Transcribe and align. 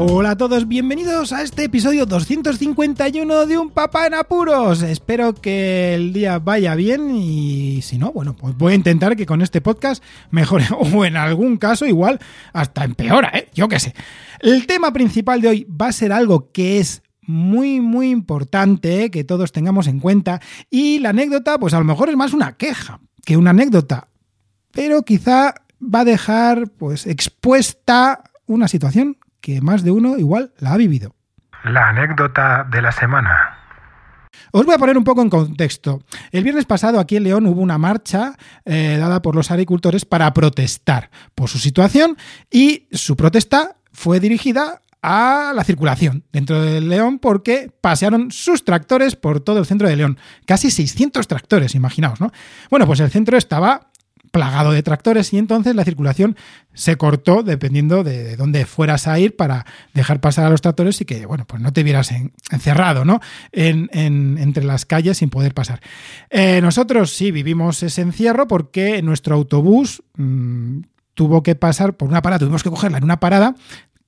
Hola 0.00 0.30
a 0.30 0.36
todos, 0.36 0.68
bienvenidos 0.68 1.32
a 1.32 1.42
este 1.42 1.64
episodio 1.64 2.06
251 2.06 3.46
de 3.46 3.58
Un 3.58 3.70
Papá 3.70 4.06
en 4.06 4.14
Apuros. 4.14 4.82
Espero 4.82 5.34
que 5.34 5.92
el 5.92 6.12
día 6.12 6.38
vaya 6.38 6.76
bien 6.76 7.16
y 7.16 7.82
si 7.82 7.98
no, 7.98 8.12
bueno, 8.12 8.36
pues 8.36 8.56
voy 8.56 8.74
a 8.74 8.76
intentar 8.76 9.16
que 9.16 9.26
con 9.26 9.42
este 9.42 9.60
podcast 9.60 10.00
mejore 10.30 10.66
o 10.78 11.04
en 11.04 11.16
algún 11.16 11.56
caso 11.56 11.84
igual 11.84 12.20
hasta 12.52 12.84
empeora, 12.84 13.32
¿eh? 13.34 13.48
Yo 13.52 13.66
qué 13.66 13.80
sé. 13.80 13.92
El 14.38 14.68
tema 14.68 14.92
principal 14.92 15.40
de 15.40 15.48
hoy 15.48 15.64
va 15.64 15.88
a 15.88 15.92
ser 15.92 16.12
algo 16.12 16.52
que 16.52 16.78
es 16.78 17.02
muy, 17.22 17.80
muy 17.80 18.10
importante 18.10 19.10
que 19.10 19.24
todos 19.24 19.50
tengamos 19.50 19.88
en 19.88 19.98
cuenta 19.98 20.40
y 20.70 21.00
la 21.00 21.08
anécdota, 21.08 21.58
pues 21.58 21.74
a 21.74 21.78
lo 21.80 21.84
mejor 21.84 22.08
es 22.08 22.16
más 22.16 22.32
una 22.32 22.56
queja 22.56 23.00
que 23.24 23.36
una 23.36 23.50
anécdota, 23.50 24.06
pero 24.70 25.02
quizá 25.02 25.54
va 25.82 26.00
a 26.02 26.04
dejar 26.04 26.70
pues 26.70 27.04
expuesta 27.04 28.22
una 28.46 28.68
situación 28.68 29.16
que 29.40 29.60
más 29.60 29.82
de 29.84 29.90
uno 29.90 30.18
igual 30.18 30.52
la 30.58 30.72
ha 30.72 30.76
vivido. 30.76 31.14
La 31.64 31.88
anécdota 31.88 32.66
de 32.70 32.82
la 32.82 32.92
semana. 32.92 33.58
Os 34.52 34.64
voy 34.64 34.74
a 34.74 34.78
poner 34.78 34.96
un 34.96 35.04
poco 35.04 35.22
en 35.22 35.30
contexto. 35.30 36.02
El 36.30 36.44
viernes 36.44 36.64
pasado 36.64 37.00
aquí 37.00 37.16
en 37.16 37.24
León 37.24 37.46
hubo 37.46 37.60
una 37.60 37.78
marcha 37.78 38.34
eh, 38.64 38.96
dada 38.98 39.20
por 39.20 39.34
los 39.34 39.50
agricultores 39.50 40.04
para 40.04 40.32
protestar 40.32 41.10
por 41.34 41.48
su 41.48 41.58
situación 41.58 42.16
y 42.50 42.86
su 42.92 43.16
protesta 43.16 43.76
fue 43.92 44.20
dirigida 44.20 44.80
a 45.02 45.52
la 45.54 45.64
circulación 45.64 46.24
dentro 46.32 46.60
de 46.60 46.80
León 46.80 47.18
porque 47.18 47.70
pasearon 47.80 48.30
sus 48.30 48.64
tractores 48.64 49.16
por 49.16 49.40
todo 49.40 49.58
el 49.58 49.66
centro 49.66 49.88
de 49.88 49.96
León. 49.96 50.18
Casi 50.46 50.70
600 50.70 51.26
tractores, 51.28 51.74
imaginaos, 51.74 52.20
¿no? 52.20 52.32
Bueno, 52.70 52.86
pues 52.86 53.00
el 53.00 53.10
centro 53.10 53.36
estaba 53.36 53.90
plagado 54.30 54.72
de 54.72 54.82
tractores 54.82 55.32
y 55.32 55.38
entonces 55.38 55.74
la 55.74 55.84
circulación 55.84 56.36
se 56.74 56.96
cortó 56.96 57.42
dependiendo 57.42 58.04
de, 58.04 58.36
dónde 58.36 58.66
fueras 58.66 59.08
a 59.08 59.18
ir 59.18 59.36
para 59.36 59.66
dejar 59.94 60.20
pasar 60.20 60.46
a 60.46 60.50
los 60.50 60.60
tractores 60.60 61.00
y 61.00 61.04
que, 61.04 61.26
bueno, 61.26 61.44
pues 61.46 61.62
no 61.62 61.72
te 61.72 61.82
vieras 61.82 62.12
encerrado, 62.50 63.04
¿no? 63.04 63.20
En, 63.52 63.88
entre 63.92 64.64
las 64.64 64.86
calles 64.86 65.18
sin 65.18 65.30
poder 65.30 65.54
pasar. 65.54 65.80
Eh, 66.30 66.60
nosotros 66.60 67.12
sí 67.12 67.30
vivimos 67.30 67.82
ese 67.82 68.02
encierro 68.02 68.46
porque 68.46 69.02
nuestro 69.02 69.34
autobús 69.34 70.02
mm, 70.16 70.80
tuvo 71.14 71.42
que 71.42 71.56
pasar 71.56 71.96
por 71.96 72.08
una 72.08 72.22
parada, 72.22 72.38
tuvimos 72.38 72.62
que 72.62 72.70
cogerla 72.70 72.98
en 72.98 73.04
una 73.04 73.18
parada 73.18 73.56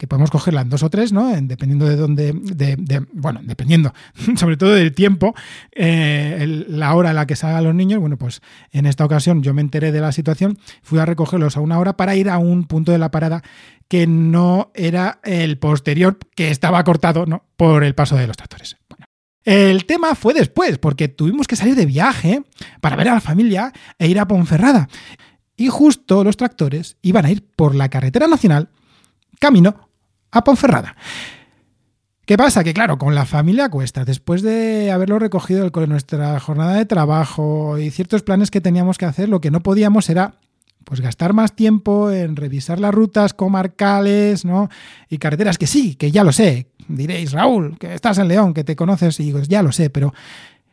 que 0.01 0.07
podemos 0.07 0.31
cogerla 0.31 0.63
en 0.63 0.71
dos 0.71 0.83
o 0.83 0.89
tres, 0.89 1.13
¿no? 1.13 1.31
dependiendo 1.43 1.85
de 1.85 1.95
dónde, 1.95 2.33
de, 2.33 3.07
bueno, 3.13 3.41
dependiendo 3.45 3.93
sobre 4.37 4.57
todo 4.57 4.71
del 4.71 4.95
tiempo, 4.95 5.35
eh, 5.73 6.65
la 6.69 6.95
hora 6.95 7.11
en 7.11 7.17
la 7.17 7.27
que 7.27 7.37
salgan 7.37 7.65
los 7.65 7.75
niños. 7.75 8.01
Bueno, 8.01 8.17
pues 8.17 8.41
en 8.73 8.87
esta 8.87 9.05
ocasión 9.05 9.43
yo 9.43 9.53
me 9.53 9.61
enteré 9.61 9.93
de 9.93 10.01
la 10.01 10.11
situación, 10.13 10.59
fui 10.83 10.99
a 11.01 11.05
recogerlos 11.05 11.59
a 11.59 11.61
una 11.61 11.79
hora 11.79 11.99
para 11.99 12.17
ir 12.17 12.31
a 12.31 12.39
un 12.39 12.65
punto 12.65 12.93
de 12.93 12.99
la 12.99 13.11
parada 13.11 13.43
que 13.89 14.07
no 14.07 14.71
era 14.75 15.21
el 15.23 15.59
posterior, 15.59 16.17
que 16.35 16.51
estaba 16.51 16.83
cortado 16.83 17.27
por 17.59 17.85
el 17.85 17.95
paso 17.95 18.17
de 18.17 18.27
los 18.27 18.39
tractores. 18.39 18.79
El 19.45 19.85
tema 19.85 20.15
fue 20.15 20.33
después, 20.33 20.79
porque 20.79 21.09
tuvimos 21.09 21.47
que 21.47 21.57
salir 21.57 21.75
de 21.75 21.85
viaje 21.85 22.43
para 22.81 22.97
ver 22.97 23.11
a 23.11 23.15
la 23.15 23.21
familia 23.21 23.71
e 23.99 24.09
ir 24.09 24.19
a 24.19 24.27
Ponferrada. 24.27 24.89
Y 25.59 25.69
justo 25.69 26.25
los 26.25 26.39
tractores 26.39 26.97
iban 27.03 27.27
a 27.27 27.31
ir 27.31 27.47
por 27.55 27.75
la 27.75 27.91
carretera 27.91 28.29
nacional 28.29 28.71
camino 29.39 29.90
a 30.31 30.45
Ponferrada. 30.45 30.97
¿Qué 32.27 32.37
pasa? 32.37 32.63
Que 32.63 32.73
claro, 32.73 32.97
con 32.97 33.15
la 33.15 33.27
familia 33.27 33.69
cuesta. 33.71 34.05
Después 34.05 34.43
de 34.43 34.93
haberlo 34.93 35.19
recogido 35.19 35.71
con 35.73 35.89
nuestra 35.89 36.39
jornada 36.39 36.75
de 36.75 36.87
trabajo 36.87 37.77
y 37.79 37.91
ciertos 37.91 38.23
planes 38.23 38.53
que 38.53 38.61
teníamos 38.61 38.99
que 38.99 39.07
hacer, 39.07 39.29
lo 39.29 39.41
que 39.41 39.51
no 39.51 39.63
podíamos 39.63 40.09
era 40.11 40.35
pues 40.85 41.01
gastar 41.01 41.33
más 41.33 41.55
tiempo 41.55 42.11
en 42.11 42.37
revisar 42.37 42.81
las 42.81 42.95
rutas 42.95 43.35
comarcales, 43.35 44.45
¿no? 44.45 44.71
Y 45.09 45.19
carreteras 45.19 45.59
que 45.59 45.67
sí, 45.67 45.95
que 45.95 46.11
ya 46.11 46.25
lo 46.25 46.33
sé. 46.33 46.69
Diréis, 46.89 47.33
Raúl, 47.33 47.79
que 47.79 47.95
estás 47.95 48.19
en 48.19 48.29
León, 48.29 48.55
que 48.55 48.65
te 48.65 48.77
conoces, 48.77 49.19
y 49.21 49.25
digo, 49.25 49.41
ya 49.41 49.63
lo 49.63 49.73
sé, 49.73 49.91
pero 49.91 50.13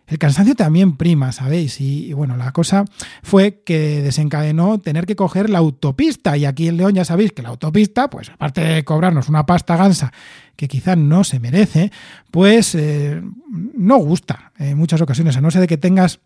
el 0.08 0.18
cansancio 0.18 0.56
también 0.56 0.96
prima, 0.96 1.34
¿sabéis? 1.34 1.82
Y, 1.82 2.14
bueno, 2.14 2.38
la 2.38 2.54
cosa 2.54 2.86
fue 3.24 3.62
que 3.66 4.02
desencadenó 4.02 4.80
tener 4.80 5.06
que 5.06 5.18
coger 5.18 5.50
la 5.50 5.58
autopista. 5.58 6.38
Y 6.38 6.46
aquí 6.46 6.70
en 6.70 6.78
León 6.78 6.96
ya 6.96 7.04
sabéis 7.04 7.34
que 7.34 7.42
la 7.42 7.50
autopista, 7.50 8.10
pues 8.10 8.30
aparte 8.30 8.62
de 8.62 8.86
cobrarnos 8.86 9.28
una 9.28 9.46
pasta 9.46 9.76
gansa 9.76 10.14
que 10.56 10.70
quizás 10.70 10.98
no 10.98 11.26
se 11.26 11.42
merece, 11.42 11.92
pues 12.32 12.74
eh, 12.74 13.22
no 13.50 13.98
gusta 13.98 14.54
en 14.58 14.78
muchas 14.78 15.02
ocasiones, 15.02 15.36
a 15.36 15.42
no 15.42 15.52
ser 15.52 15.62
de 15.62 15.68
que 15.68 15.78
tengas 15.78 16.20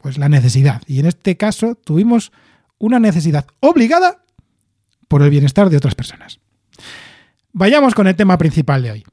pues 0.00 0.16
la 0.16 0.28
necesidad. 0.28 0.80
Y 0.86 1.00
en 1.00 1.06
este 1.06 1.36
caso 1.36 1.74
tuvimos 1.74 2.30
una 2.78 3.00
necesidad 3.00 3.46
obligada 3.58 4.22
por 5.08 5.22
el 5.22 5.30
bienestar 5.30 5.70
de 5.70 5.76
otras 5.76 5.96
personas. 5.96 6.38
Vayamos 7.52 7.94
con 7.94 8.06
el 8.06 8.14
tema 8.14 8.38
principal 8.38 8.82
de 8.82 8.90
hoy. 8.92 9.04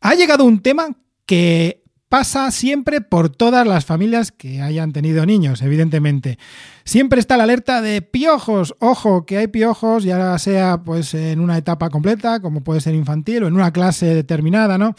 Ha 0.00 0.14
llegado 0.14 0.44
un 0.44 0.60
tema 0.60 0.94
que 1.26 1.84
pasa 2.14 2.52
siempre 2.52 3.00
por 3.00 3.28
todas 3.28 3.66
las 3.66 3.84
familias 3.84 4.30
que 4.30 4.62
hayan 4.62 4.92
tenido 4.92 5.26
niños, 5.26 5.62
evidentemente. 5.62 6.38
Siempre 6.84 7.18
está 7.18 7.36
la 7.36 7.42
alerta 7.42 7.82
de 7.82 8.02
piojos. 8.02 8.76
Ojo, 8.78 9.26
que 9.26 9.38
hay 9.38 9.48
piojos, 9.48 10.04
ya 10.04 10.38
sea 10.38 10.82
pues 10.84 11.12
en 11.14 11.40
una 11.40 11.58
etapa 11.58 11.90
completa, 11.90 12.38
como 12.38 12.62
puede 12.62 12.80
ser 12.80 12.94
infantil, 12.94 13.42
o 13.42 13.48
en 13.48 13.54
una 13.54 13.72
clase 13.72 14.14
determinada, 14.14 14.78
¿no? 14.78 14.94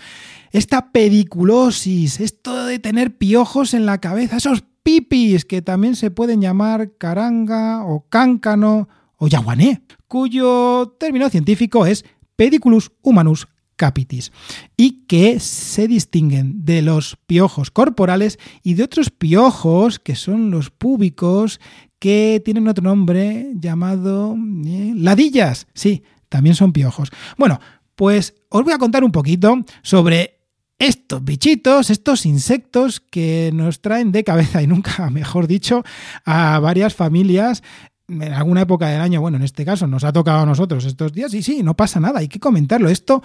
Esta 0.52 0.92
pediculosis, 0.92 2.20
esto 2.20 2.66
de 2.66 2.80
tener 2.80 3.18
piojos 3.18 3.74
en 3.74 3.86
la 3.86 4.00
cabeza, 4.02 4.36
esos 4.36 4.66
pipis 4.84 5.46
que 5.46 5.62
también 5.62 5.96
se 5.96 6.12
pueden 6.12 6.42
llamar 6.42 6.98
caranga 6.98 7.86
o 7.86 8.10
cáncano 8.10 8.90
o 9.16 9.28
yaguané, 9.28 9.84
cuyo 10.10 10.96
término 11.00 11.30
científico 11.30 11.86
es 11.86 12.04
Pediculus 12.36 12.92
humanus 13.02 13.48
capitis 13.76 14.32
y 14.78 15.06
que 15.06 15.40
se 15.40 15.88
distinguen 15.88 16.66
de 16.66 16.82
los 16.82 17.18
piojos 17.28 17.72
corporales 17.72 18.40
y 18.64 18.76
de 18.76 18.84
otros 18.84 19.10
piojos 19.10 20.00
que 20.00 20.16
son 20.16 20.52
los 20.52 20.70
púbicos 20.70 21.60
que 22.00 22.42
tienen 22.44 22.68
otro 22.68 22.84
nombre 22.84 23.52
llamado 23.56 24.36
eh, 24.66 24.94
ladillas. 24.96 25.68
Sí, 25.74 26.04
también 26.30 26.56
son 26.56 26.74
piojos. 26.74 27.10
Bueno, 27.38 27.60
pues 27.96 28.36
os 28.50 28.64
voy 28.64 28.74
a 28.74 28.78
contar 28.78 29.04
un 29.04 29.12
poquito 29.12 29.58
sobre 29.82 30.36
estos 30.78 31.24
bichitos, 31.24 31.90
estos 31.90 32.26
insectos 32.26 33.00
que 33.00 33.50
nos 33.54 33.82
traen 33.82 34.12
de 34.12 34.24
cabeza 34.24 34.62
y 34.62 34.68
nunca, 34.68 35.10
mejor 35.12 35.48
dicho, 35.48 35.84
a 36.26 36.60
varias 36.60 36.94
familias 36.94 37.64
en 38.08 38.34
alguna 38.34 38.62
época 38.62 38.88
del 38.88 39.02
año, 39.02 39.22
bueno, 39.22 39.38
en 39.38 39.44
este 39.44 39.66
caso 39.66 39.88
nos 39.88 40.04
ha 40.04 40.14
tocado 40.14 40.42
a 40.42 40.46
nosotros 40.46 40.86
estos 40.86 41.14
días 41.14 41.34
y 41.34 41.44
sí, 41.44 41.64
no 41.64 41.76
pasa 41.76 42.00
nada, 42.00 42.20
hay 42.20 42.28
que 42.28 42.40
comentarlo. 42.40 42.90
Esto 42.90 43.22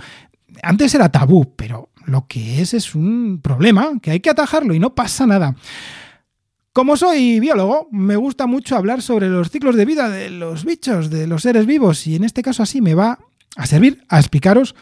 antes 0.63 0.95
era 0.95 1.11
tabú, 1.11 1.55
pero 1.57 1.91
lo 2.07 2.27
que 2.27 2.61
es 2.61 2.75
es 2.75 2.95
un 2.95 3.41
problema 3.43 3.93
que 4.01 4.11
hay 4.11 4.21
que 4.21 4.31
atajarlo 4.31 4.75
y 4.75 4.79
no 4.79 4.95
pasa 4.95 5.27
nada. 5.27 5.55
Como 6.73 6.97
soy 6.97 7.41
biólogo, 7.41 7.89
me 7.91 8.17
gusta 8.17 8.47
mucho 8.47 8.77
hablar 8.77 9.03
sobre 9.03 9.29
los 9.29 9.51
ciclos 9.51 9.75
de 9.75 9.85
vida 9.85 10.09
de 10.09 10.31
los 10.31 10.65
bichos, 10.65 11.11
de 11.11 11.27
los 11.27 11.43
seres 11.43 11.67
vivos, 11.67 12.07
y 12.07 12.15
en 12.15 12.25
este 12.25 12.43
caso 12.43 12.63
así 12.63 12.81
me 12.81 12.95
va 12.95 13.19
a 13.57 13.67
servir 13.67 14.05
a 14.09 14.19
explicaros 14.19 14.77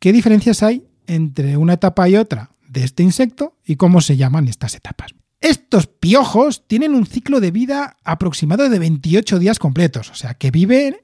qué 0.00 0.12
diferencias 0.12 0.62
hay 0.62 0.84
entre 1.06 1.56
una 1.56 1.74
etapa 1.74 2.08
y 2.08 2.16
otra 2.16 2.50
de 2.68 2.84
este 2.84 3.02
insecto 3.02 3.56
y 3.64 3.76
cómo 3.76 4.00
se 4.00 4.16
llaman 4.16 4.48
estas 4.48 4.74
etapas. 4.74 5.14
Estos 5.40 5.86
piojos 5.86 6.66
tienen 6.66 6.94
un 6.94 7.06
ciclo 7.06 7.40
de 7.40 7.50
vida 7.50 7.96
aproximado 8.04 8.68
de 8.68 8.78
28 8.78 9.38
días 9.38 9.58
completos, 9.58 10.10
o 10.10 10.14
sea 10.14 10.34
que 10.34 10.50
viven 10.50 10.98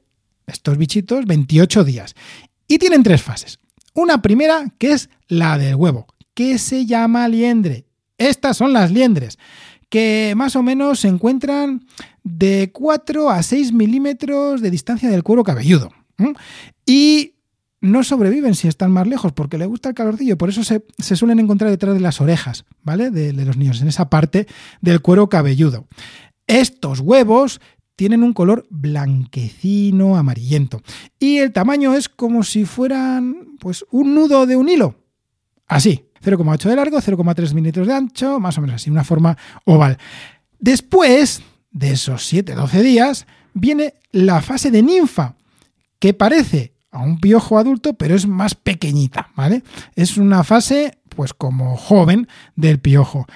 estos 0.46 0.76
bichitos 0.76 1.24
28 1.24 1.84
días. 1.84 2.14
Y 2.68 2.78
tienen 2.78 3.02
tres 3.02 3.22
fases. 3.22 3.58
Una 3.94 4.20
primera 4.20 4.72
que 4.78 4.92
es 4.92 5.08
la 5.28 5.56
del 5.56 5.76
huevo, 5.76 6.06
que 6.34 6.58
se 6.58 6.84
llama 6.84 7.28
liendre. 7.28 7.86
Estas 8.18 8.58
son 8.58 8.72
las 8.72 8.90
liendres, 8.90 9.38
que 9.88 10.34
más 10.36 10.54
o 10.56 10.62
menos 10.62 11.00
se 11.00 11.08
encuentran 11.08 11.86
de 12.22 12.70
4 12.72 13.30
a 13.30 13.42
6 13.42 13.72
milímetros 13.72 14.60
de 14.60 14.70
distancia 14.70 15.08
del 15.08 15.22
cuero 15.22 15.44
cabelludo. 15.44 15.92
Y 16.84 17.35
no 17.80 18.02
sobreviven 18.04 18.54
si 18.54 18.68
están 18.68 18.90
más 18.90 19.06
lejos 19.06 19.32
porque 19.32 19.58
le 19.58 19.66
gusta 19.66 19.90
el 19.90 19.94
calorcillo, 19.94 20.38
por 20.38 20.48
eso 20.48 20.64
se, 20.64 20.82
suelen 20.98 21.38
encontrar 21.38 21.70
detrás 21.70 21.94
de 21.94 22.00
las 22.00 22.20
orejas, 22.20 22.64
¿vale? 22.82 23.10
De, 23.10 23.32
de, 23.32 23.44
los 23.44 23.56
niños, 23.56 23.80
en 23.80 23.88
esa 23.88 24.08
parte 24.08 24.46
del 24.80 25.00
cuero 25.00 25.28
cabelludo. 25.28 25.86
Estos 26.46 27.00
huevos 27.00 27.60
tienen 27.96 28.22
un 28.22 28.34
color 28.34 28.66
blanquecino, 28.70 30.16
amarillento. 30.16 30.82
Y 31.18 31.38
el 31.38 31.52
tamaño 31.52 31.94
es 31.94 32.08
como 32.08 32.42
si 32.42 32.64
fueran 32.64 33.56
pues 33.58 33.84
un 33.90 34.14
nudo 34.14 34.46
de 34.46 34.56
un 34.56 34.68
hilo. 34.68 34.96
Así, 35.66 36.04
0,8 36.22 36.68
de 36.68 36.76
largo, 36.76 36.98
0,3 36.98 37.54
milímetros 37.54 37.86
de 37.86 37.94
ancho, 37.94 38.38
más 38.38 38.58
o 38.58 38.60
menos 38.60 38.76
así, 38.76 38.90
una 38.90 39.04
forma 39.04 39.36
oval. 39.64 39.98
Después 40.58 41.42
de 41.70 41.92
esos 41.92 42.32
7-12 42.32 42.82
días 42.82 43.26
viene 43.54 43.94
la 44.12 44.42
fase 44.42 44.70
de 44.70 44.82
ninfa, 44.82 45.36
que 45.98 46.14
parece 46.14 46.75
a 46.96 47.02
un 47.02 47.20
piojo 47.20 47.58
adulto, 47.58 47.94
pero 47.94 48.14
es 48.14 48.26
más 48.26 48.54
pequeñita, 48.54 49.28
¿vale? 49.36 49.62
Es 49.94 50.16
una 50.16 50.44
fase, 50.44 50.98
pues 51.10 51.34
como 51.34 51.76
joven 51.76 52.26
del 52.56 52.80
piojo. 52.80 53.26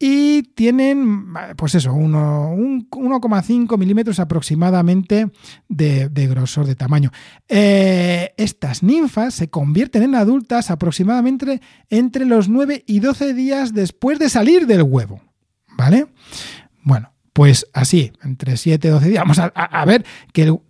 Y 0.00 0.42
tienen, 0.54 1.32
pues 1.56 1.76
eso, 1.76 1.92
1,5 1.92 3.78
milímetros 3.78 4.18
aproximadamente 4.18 5.30
de, 5.68 6.08
grosor, 6.26 6.66
de 6.66 6.74
tamaño. 6.74 7.12
Eh, 7.48 8.34
estas 8.36 8.82
ninfas 8.82 9.34
se 9.34 9.48
convierten 9.48 10.02
en 10.02 10.16
adultas 10.16 10.72
aproximadamente 10.72 11.60
entre 11.90 12.26
los 12.26 12.48
9 12.48 12.82
y 12.86 12.98
12 12.98 13.32
días 13.32 13.72
después 13.72 14.18
de 14.18 14.28
salir 14.28 14.66
del 14.66 14.82
huevo, 14.82 15.22
¿vale? 15.78 16.08
Bueno, 16.82 17.13
pues 17.34 17.66
así, 17.72 18.12
entre 18.22 18.56
7 18.56 18.88
y 18.88 18.90
12 18.90 19.08
días. 19.08 19.22
Vamos 19.22 19.38
a, 19.38 19.84
ver 19.84 20.06
que 20.32 20.44
el, 20.44 20.60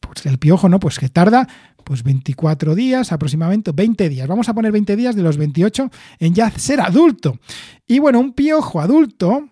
pues 0.00 0.24
el 0.24 0.38
piojo, 0.38 0.68
¿no? 0.68 0.78
Pues 0.80 0.98
que 0.98 1.08
tarda 1.08 1.46
pues 1.82 2.02
24 2.04 2.74
días, 2.76 3.12
aproximadamente 3.12 3.72
20 3.72 4.08
días. 4.08 4.28
Vamos 4.28 4.48
a 4.48 4.54
poner 4.54 4.72
20 4.72 4.96
días 4.96 5.16
de 5.16 5.22
los 5.22 5.36
28 5.36 5.90
en 6.20 6.34
ya 6.34 6.50
ser 6.52 6.80
adulto. 6.80 7.38
Y 7.86 7.98
bueno, 7.98 8.20
un 8.20 8.32
piojo 8.32 8.80
adulto 8.80 9.48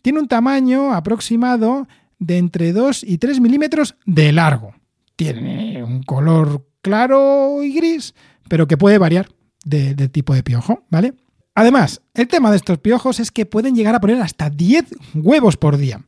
tiene 0.00 0.18
un 0.18 0.28
tamaño 0.28 0.94
aproximado 0.94 1.86
de 2.18 2.38
entre 2.38 2.72
2 2.72 3.04
y 3.04 3.18
3 3.18 3.40
milímetros 3.40 3.94
de 4.06 4.32
largo. 4.32 4.74
Tiene 5.14 5.84
un 5.84 6.02
color 6.02 6.66
claro 6.80 7.62
y 7.62 7.74
gris, 7.74 8.14
pero 8.48 8.66
que 8.66 8.78
puede 8.78 8.96
variar 8.96 9.28
de 9.62 10.08
tipo 10.08 10.34
de 10.34 10.42
piojo, 10.42 10.86
¿vale? 10.88 11.12
Además, 11.58 12.02
el 12.14 12.28
tema 12.28 12.52
de 12.52 12.56
estos 12.56 12.78
piojos 12.78 13.18
es 13.18 13.32
que 13.32 13.44
pueden 13.44 13.74
llegar 13.74 13.92
a 13.92 14.00
poner 14.00 14.22
hasta 14.22 14.48
10 14.48 14.94
huevos 15.14 15.56
por 15.56 15.76
día. 15.76 16.02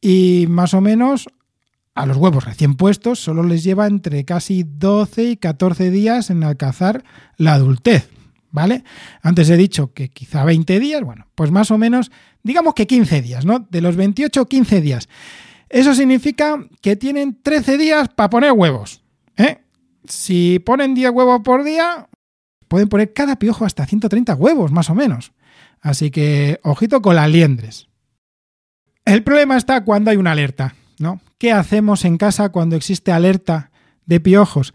Y 0.00 0.46
más 0.48 0.72
o 0.72 0.80
menos 0.80 1.26
a 1.96 2.06
los 2.06 2.16
huevos 2.16 2.44
recién 2.44 2.76
puestos 2.76 3.18
solo 3.18 3.42
les 3.42 3.64
lleva 3.64 3.88
entre 3.88 4.24
casi 4.24 4.62
12 4.62 5.30
y 5.30 5.36
14 5.36 5.90
días 5.90 6.30
en 6.30 6.44
alcanzar 6.44 7.02
la 7.38 7.54
adultez, 7.54 8.08
¿vale? 8.52 8.84
Antes 9.20 9.50
he 9.50 9.56
dicho 9.56 9.92
que 9.94 10.10
quizá 10.10 10.44
20 10.44 10.78
días, 10.78 11.02
bueno, 11.02 11.26
pues 11.34 11.50
más 11.50 11.72
o 11.72 11.78
menos, 11.78 12.12
digamos 12.44 12.74
que 12.74 12.86
15 12.86 13.22
días, 13.22 13.44
¿no? 13.44 13.66
De 13.68 13.80
los 13.80 13.96
28, 13.96 14.46
15 14.46 14.80
días. 14.80 15.08
Eso 15.68 15.92
significa 15.92 16.68
que 16.80 16.94
tienen 16.94 17.42
13 17.42 17.78
días 17.78 18.08
para 18.10 18.30
poner 18.30 18.52
huevos, 18.52 19.02
¿eh? 19.36 19.58
Si 20.04 20.60
ponen 20.60 20.94
10 20.94 21.10
huevos 21.10 21.40
por 21.42 21.64
día, 21.64 22.06
pueden 22.70 22.88
poner 22.88 23.12
cada 23.12 23.36
piojo 23.36 23.64
hasta 23.64 23.84
130 23.84 24.32
huevos, 24.36 24.70
más 24.70 24.90
o 24.90 24.94
menos. 24.94 25.32
Así 25.80 26.12
que, 26.12 26.60
ojito 26.62 27.02
con 27.02 27.16
las 27.16 27.28
liendres. 27.28 27.88
El 29.04 29.24
problema 29.24 29.56
está 29.56 29.84
cuando 29.84 30.12
hay 30.12 30.16
una 30.16 30.30
alerta. 30.30 30.76
¿no? 31.00 31.20
¿Qué 31.38 31.50
hacemos 31.50 32.04
en 32.04 32.16
casa 32.16 32.50
cuando 32.50 32.76
existe 32.76 33.10
alerta 33.10 33.72
de 34.06 34.20
piojos? 34.20 34.72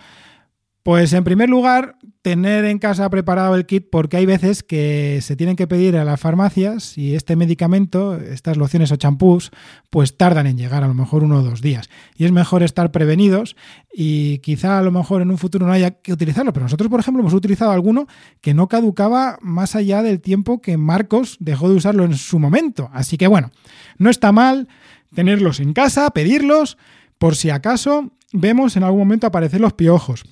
Pues 0.86 1.14
en 1.14 1.24
primer 1.24 1.50
lugar, 1.50 1.98
tener 2.22 2.64
en 2.64 2.78
casa 2.78 3.10
preparado 3.10 3.56
el 3.56 3.66
kit 3.66 3.88
porque 3.92 4.18
hay 4.18 4.28
veces 4.28 4.62
que 4.62 5.18
se 5.24 5.36
tienen 5.36 5.56
que 5.56 5.66
pedir 5.66 5.98
a 5.98 6.06
las 6.06 6.20
farmacias 6.20 6.96
y 6.96 7.16
este 7.16 7.36
medicamento, 7.36 8.16
estas 8.18 8.56
lociones 8.56 8.92
o 8.92 8.96
champús, 8.96 9.50
pues 9.90 10.16
tardan 10.16 10.46
en 10.46 10.60
llegar 10.60 10.84
a 10.84 10.88
lo 10.88 10.94
mejor 10.94 11.24
uno 11.24 11.40
o 11.40 11.42
dos 11.42 11.64
días. 11.64 11.90
Y 12.16 12.26
es 12.26 12.32
mejor 12.32 12.62
estar 12.62 12.92
prevenidos 12.92 13.56
y 13.92 14.38
quizá 14.44 14.78
a 14.78 14.84
lo 14.84 14.92
mejor 14.92 15.24
en 15.24 15.32
un 15.32 15.40
futuro 15.40 15.66
no 15.66 15.74
haya 15.74 15.90
que 15.90 16.14
utilizarlo. 16.14 16.54
Pero 16.54 16.66
nosotros, 16.66 16.88
por 16.88 17.00
ejemplo, 17.00 17.22
hemos 17.22 17.34
utilizado 17.34 17.72
alguno 17.72 18.06
que 18.42 18.54
no 18.54 18.68
caducaba 18.68 19.40
más 19.42 19.76
allá 19.76 20.04
del 20.04 20.22
tiempo 20.22 20.62
que 20.62 20.78
Marcos 20.78 21.38
dejó 21.40 21.68
de 21.68 21.78
usarlo 21.78 22.06
en 22.06 22.16
su 22.16 22.38
momento. 22.38 22.92
Así 22.94 23.18
que 23.18 23.26
bueno, 23.26 23.50
no 23.98 24.12
está 24.12 24.32
mal 24.32 24.68
tenerlos 25.16 25.60
en 25.60 25.74
casa, 25.74 26.12
pedirlos, 26.12 26.78
por 27.18 27.36
si 27.36 27.50
acaso 27.50 28.12
vemos 28.34 28.78
en 28.78 28.84
algún 28.84 29.00
momento 29.00 29.26
aparecer 29.26 29.60
los 29.60 29.74
piojos. 29.74 30.26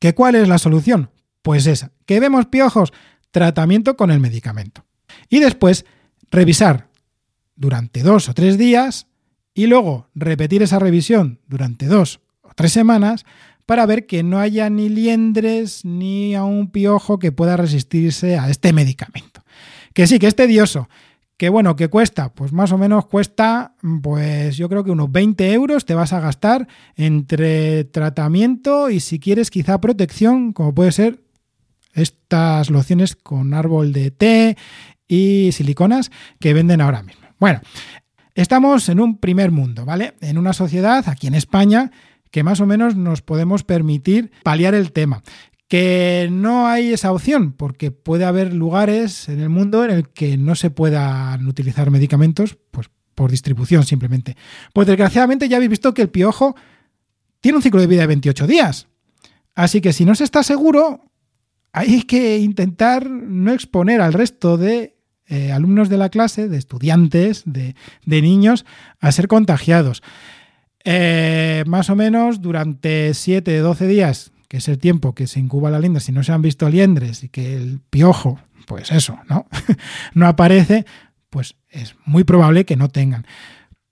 ¿Qué 0.00 0.14
cuál 0.14 0.34
es 0.34 0.48
la 0.48 0.58
solución? 0.58 1.10
Pues 1.42 1.66
esa, 1.66 1.92
que 2.06 2.18
vemos 2.18 2.46
piojos, 2.46 2.92
tratamiento 3.30 3.96
con 3.96 4.10
el 4.10 4.18
medicamento. 4.18 4.84
Y 5.28 5.38
después 5.38 5.84
revisar 6.30 6.88
durante 7.54 8.02
dos 8.02 8.28
o 8.28 8.34
tres 8.34 8.58
días 8.58 9.06
y 9.54 9.66
luego 9.66 10.08
repetir 10.14 10.62
esa 10.62 10.78
revisión 10.78 11.38
durante 11.46 11.86
dos 11.86 12.20
o 12.40 12.50
tres 12.56 12.72
semanas 12.72 13.24
para 13.66 13.86
ver 13.86 14.06
que 14.06 14.22
no 14.22 14.40
haya 14.40 14.70
ni 14.70 14.88
liendres 14.88 15.84
ni 15.84 16.34
a 16.34 16.44
un 16.44 16.70
piojo 16.70 17.18
que 17.18 17.30
pueda 17.30 17.56
resistirse 17.56 18.38
a 18.38 18.48
este 18.48 18.72
medicamento. 18.72 19.44
Que 19.92 20.06
sí, 20.06 20.18
que 20.18 20.26
es 20.26 20.34
tedioso, 20.34 20.88
¿Qué 21.40 21.48
bueno, 21.48 21.74
¿qué 21.74 21.88
cuesta? 21.88 22.34
Pues 22.34 22.52
más 22.52 22.70
o 22.70 22.76
menos 22.76 23.06
cuesta, 23.06 23.74
pues 24.02 24.58
yo 24.58 24.68
creo 24.68 24.84
que 24.84 24.90
unos 24.90 25.10
20 25.10 25.54
euros 25.54 25.86
te 25.86 25.94
vas 25.94 26.12
a 26.12 26.20
gastar 26.20 26.68
entre 26.96 27.84
tratamiento 27.84 28.90
y 28.90 29.00
si 29.00 29.18
quieres 29.18 29.50
quizá 29.50 29.80
protección, 29.80 30.52
como 30.52 30.74
puede 30.74 30.92
ser 30.92 31.24
estas 31.94 32.68
lociones 32.68 33.16
con 33.16 33.54
árbol 33.54 33.94
de 33.94 34.10
té 34.10 34.58
y 35.08 35.52
siliconas 35.52 36.10
que 36.40 36.52
venden 36.52 36.82
ahora 36.82 37.02
mismo. 37.02 37.26
Bueno, 37.38 37.62
estamos 38.34 38.90
en 38.90 39.00
un 39.00 39.16
primer 39.16 39.50
mundo, 39.50 39.86
¿vale? 39.86 40.16
En 40.20 40.36
una 40.36 40.52
sociedad 40.52 41.08
aquí 41.08 41.26
en 41.26 41.34
España 41.34 41.90
que 42.30 42.42
más 42.42 42.60
o 42.60 42.66
menos 42.66 42.96
nos 42.96 43.22
podemos 43.22 43.64
permitir 43.64 44.30
paliar 44.42 44.74
el 44.74 44.92
tema 44.92 45.22
que 45.70 46.26
no 46.32 46.66
hay 46.66 46.92
esa 46.92 47.12
opción, 47.12 47.52
porque 47.52 47.92
puede 47.92 48.24
haber 48.24 48.52
lugares 48.52 49.28
en 49.28 49.38
el 49.38 49.50
mundo 49.50 49.84
en 49.84 49.92
el 49.92 50.08
que 50.08 50.36
no 50.36 50.56
se 50.56 50.70
puedan 50.70 51.46
utilizar 51.46 51.92
medicamentos, 51.92 52.58
pues 52.72 52.90
por 53.14 53.30
distribución 53.30 53.84
simplemente. 53.84 54.36
Pues 54.72 54.88
desgraciadamente 54.88 55.48
ya 55.48 55.58
habéis 55.58 55.70
visto 55.70 55.94
que 55.94 56.02
el 56.02 56.10
piojo 56.10 56.56
tiene 57.40 57.54
un 57.58 57.62
ciclo 57.62 57.80
de 57.80 57.86
vida 57.86 58.00
de 58.00 58.08
28 58.08 58.48
días. 58.48 58.88
Así 59.54 59.80
que 59.80 59.92
si 59.92 60.04
no 60.04 60.16
se 60.16 60.24
está 60.24 60.42
seguro, 60.42 61.04
hay 61.72 62.02
que 62.02 62.38
intentar 62.40 63.08
no 63.08 63.52
exponer 63.52 64.00
al 64.00 64.12
resto 64.12 64.56
de 64.56 64.96
eh, 65.28 65.52
alumnos 65.52 65.88
de 65.88 65.98
la 65.98 66.08
clase, 66.08 66.48
de 66.48 66.58
estudiantes, 66.58 67.44
de, 67.46 67.76
niños, 68.06 68.66
a 68.98 69.12
ser 69.12 69.28
contagiados. 69.28 70.02
Eh, 70.82 71.62
más 71.68 71.90
o 71.90 71.94
menos 71.94 72.40
durante 72.40 73.10
7-12 73.10 73.86
días 73.86 74.32
que 74.50 74.56
es 74.56 74.66
el 74.66 74.78
tiempo 74.78 75.14
que 75.14 75.28
se 75.28 75.38
incuba 75.38 75.70
la 75.70 75.78
liendre, 75.78 76.00
si 76.00 76.10
no 76.10 76.24
se 76.24 76.32
han 76.32 76.42
visto 76.42 76.68
liendres 76.68 77.22
y 77.22 77.28
que 77.28 77.54
el 77.54 77.78
piojo, 77.88 78.40
pues 78.66 78.90
eso, 78.90 79.16
¿no? 79.28 79.46
no 80.14 80.26
aparece, 80.26 80.84
pues 81.30 81.54
es 81.68 81.94
muy 82.04 82.24
probable 82.24 82.64
que 82.64 82.74
no 82.74 82.88
tengan. 82.88 83.24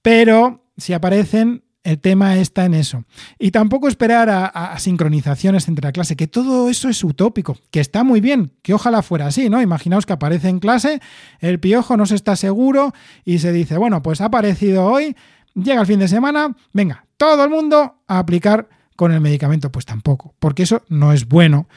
Pero 0.02 0.64
si 0.76 0.94
aparecen, 0.94 1.62
el 1.84 2.00
tema 2.00 2.36
está 2.38 2.64
en 2.64 2.74
eso. 2.74 3.04
Y 3.38 3.52
tampoco 3.52 3.86
esperar 3.86 4.30
a, 4.30 4.76
sincronizaciones 4.80 5.68
entre 5.68 5.86
la 5.86 5.92
clase, 5.92 6.16
que 6.16 6.26
todo 6.26 6.68
eso 6.68 6.88
es 6.88 7.04
utópico, 7.04 7.56
que 7.70 7.78
está 7.78 8.02
muy 8.02 8.20
bien, 8.20 8.52
que 8.62 8.74
ojalá 8.74 9.02
fuera 9.02 9.28
así, 9.28 9.48
¿no? 9.48 9.62
Imaginaos 9.62 10.06
que 10.06 10.14
aparece 10.14 10.48
en 10.48 10.58
clase, 10.58 11.00
el 11.38 11.60
piojo 11.60 11.96
no 11.96 12.04
se 12.04 12.16
está 12.16 12.34
seguro 12.34 12.92
y 13.24 13.38
se 13.38 13.52
dice, 13.52 13.78
bueno, 13.78 14.02
pues 14.02 14.20
ha 14.20 14.24
aparecido 14.24 14.86
hoy, 14.86 15.14
llega 15.54 15.80
el 15.80 15.86
fin 15.86 16.00
de 16.00 16.08
semana, 16.08 16.56
venga, 16.72 17.06
todo 17.16 17.44
el 17.44 17.50
mundo 17.50 18.02
a 18.08 18.18
aplicar 18.18 18.68
con 18.98 19.12
el 19.12 19.20
medicamento? 19.20 19.70
Pues 19.70 19.86
tampoco, 19.86 20.34
porque 20.40 20.64
eso 20.64 20.82
no 20.88 21.12
es 21.12 21.28
bueno 21.28 21.68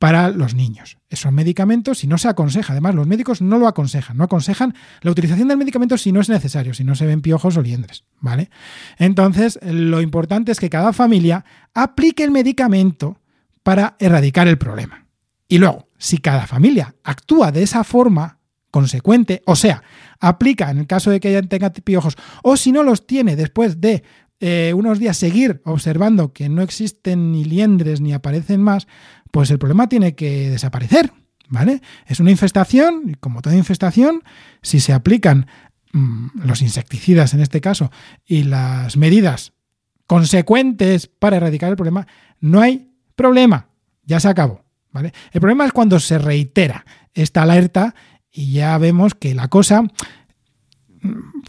para 0.00 0.30
los 0.30 0.56
niños. 0.56 0.98
Esos 1.08 1.30
medicamentos, 1.32 1.98
si 1.98 2.08
no 2.08 2.18
se 2.18 2.26
aconseja, 2.26 2.72
además 2.72 2.96
los 2.96 3.06
médicos 3.06 3.40
no 3.40 3.56
lo 3.58 3.68
aconsejan, 3.68 4.16
no 4.16 4.24
aconsejan 4.24 4.74
la 5.00 5.12
utilización 5.12 5.46
del 5.46 5.58
medicamento 5.58 5.96
si 5.96 6.10
no 6.10 6.20
es 6.20 6.28
necesario, 6.28 6.74
si 6.74 6.82
no 6.82 6.96
se 6.96 7.06
ven 7.06 7.22
piojos 7.22 7.56
o 7.56 7.62
liendres, 7.62 8.02
¿vale? 8.18 8.50
Entonces, 8.98 9.60
lo 9.62 10.00
importante 10.00 10.50
es 10.50 10.58
que 10.58 10.68
cada 10.68 10.92
familia 10.92 11.44
aplique 11.72 12.24
el 12.24 12.32
medicamento 12.32 13.20
para 13.62 13.94
erradicar 14.00 14.48
el 14.48 14.58
problema. 14.58 15.06
Y 15.46 15.58
luego, 15.58 15.86
si 15.98 16.18
cada 16.18 16.48
familia 16.48 16.96
actúa 17.04 17.52
de 17.52 17.62
esa 17.62 17.84
forma 17.84 18.40
consecuente, 18.72 19.40
o 19.46 19.54
sea, 19.54 19.84
aplica 20.18 20.68
en 20.72 20.78
el 20.78 20.88
caso 20.88 21.12
de 21.12 21.20
que 21.20 21.30
ella 21.30 21.48
tenga 21.48 21.72
piojos, 21.72 22.16
o 22.42 22.56
si 22.56 22.72
no 22.72 22.82
los 22.82 23.06
tiene 23.06 23.36
después 23.36 23.80
de 23.80 24.02
eh, 24.40 24.72
unos 24.74 24.98
días 24.98 25.16
seguir 25.16 25.62
observando 25.64 26.32
que 26.32 26.48
no 26.48 26.62
existen 26.62 27.32
ni 27.32 27.44
liendres 27.44 28.00
ni 28.00 28.12
aparecen 28.12 28.62
más, 28.62 28.86
pues 29.30 29.50
el 29.50 29.58
problema 29.58 29.88
tiene 29.88 30.14
que 30.14 30.50
desaparecer, 30.50 31.12
¿vale? 31.48 31.80
Es 32.06 32.20
una 32.20 32.30
infestación 32.30 33.02
y 33.06 33.14
como 33.14 33.40
toda 33.40 33.56
infestación, 33.56 34.22
si 34.62 34.80
se 34.80 34.92
aplican 34.92 35.46
mm, 35.92 36.42
los 36.44 36.62
insecticidas 36.62 37.32
en 37.34 37.40
este 37.40 37.60
caso 37.60 37.90
y 38.26 38.42
las 38.44 38.96
medidas 38.96 39.52
consecuentes 40.06 41.06
para 41.06 41.38
erradicar 41.38 41.70
el 41.70 41.76
problema, 41.76 42.06
no 42.40 42.60
hay 42.60 42.90
problema, 43.14 43.68
ya 44.04 44.20
se 44.20 44.28
acabó, 44.28 44.64
¿vale? 44.92 45.12
El 45.32 45.40
problema 45.40 45.64
es 45.64 45.72
cuando 45.72 45.98
se 45.98 46.18
reitera 46.18 46.84
esta 47.14 47.42
alerta 47.42 47.94
y 48.30 48.52
ya 48.52 48.76
vemos 48.76 49.14
que 49.14 49.34
la 49.34 49.48
cosa 49.48 49.84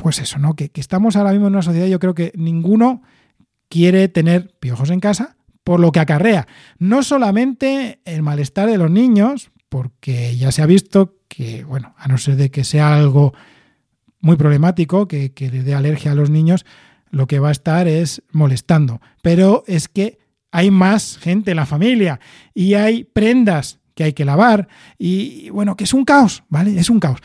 pues 0.02 0.20
eso, 0.20 0.40
¿no? 0.40 0.56
Que, 0.56 0.72
estamos 0.76 1.16
ahora 1.16 1.32
mismo 1.32 1.48
en 1.48 1.54
una 1.54 1.62
sociedad, 1.62 1.88
yo 1.88 2.00
creo 2.00 2.16
que 2.16 2.32
ninguno 2.36 3.02
quiere 3.70 4.08
tener 4.08 4.54
piojos 4.60 4.90
en 4.90 5.00
casa 5.00 5.38
por 5.64 5.80
lo 5.80 5.92
que 5.92 6.00
acarrea. 6.00 6.48
No 6.80 7.04
solamente 7.04 8.00
el 8.06 8.24
malestar 8.24 8.70
de 8.70 8.78
los 8.78 8.90
niños, 8.90 9.52
porque 9.70 10.38
ya 10.38 10.52
se 10.52 10.62
ha 10.62 10.66
visto 10.66 11.18
que, 11.28 11.64
bueno, 11.64 11.94
a 11.98 12.08
no 12.08 12.18
ser 12.18 12.38
de 12.38 12.50
que 12.52 12.64
sea 12.64 12.96
algo 12.96 13.34
muy 14.22 14.38
problemático, 14.38 15.08
que, 15.08 15.34
que 15.34 15.52
le 15.52 15.64
dé 15.64 15.76
alergia 15.76 16.14
a 16.14 16.16
los 16.16 16.30
niños, 16.30 16.66
lo 17.10 17.28
que 17.28 17.40
va 17.40 17.50
a 17.50 17.52
estar 17.52 17.88
es 17.88 18.24
molestando. 18.32 19.02
Pero 19.22 19.64
es 19.68 19.88
que 19.88 20.20
hay 20.52 20.72
más 20.72 21.18
gente 21.18 21.52
en 21.52 21.58
la 21.58 21.66
familia 21.66 22.20
y 22.54 22.76
hay 22.76 23.04
prendas 23.04 23.80
que 23.94 24.04
hay 24.04 24.14
que 24.14 24.26
lavar 24.26 24.68
y 24.98 25.50
bueno, 25.50 25.76
que 25.76 25.84
es 25.84 25.94
un 25.94 26.06
caos, 26.06 26.44
¿vale? 26.50 26.80
Es 26.80 26.90
un 26.90 27.00
caos. 27.00 27.20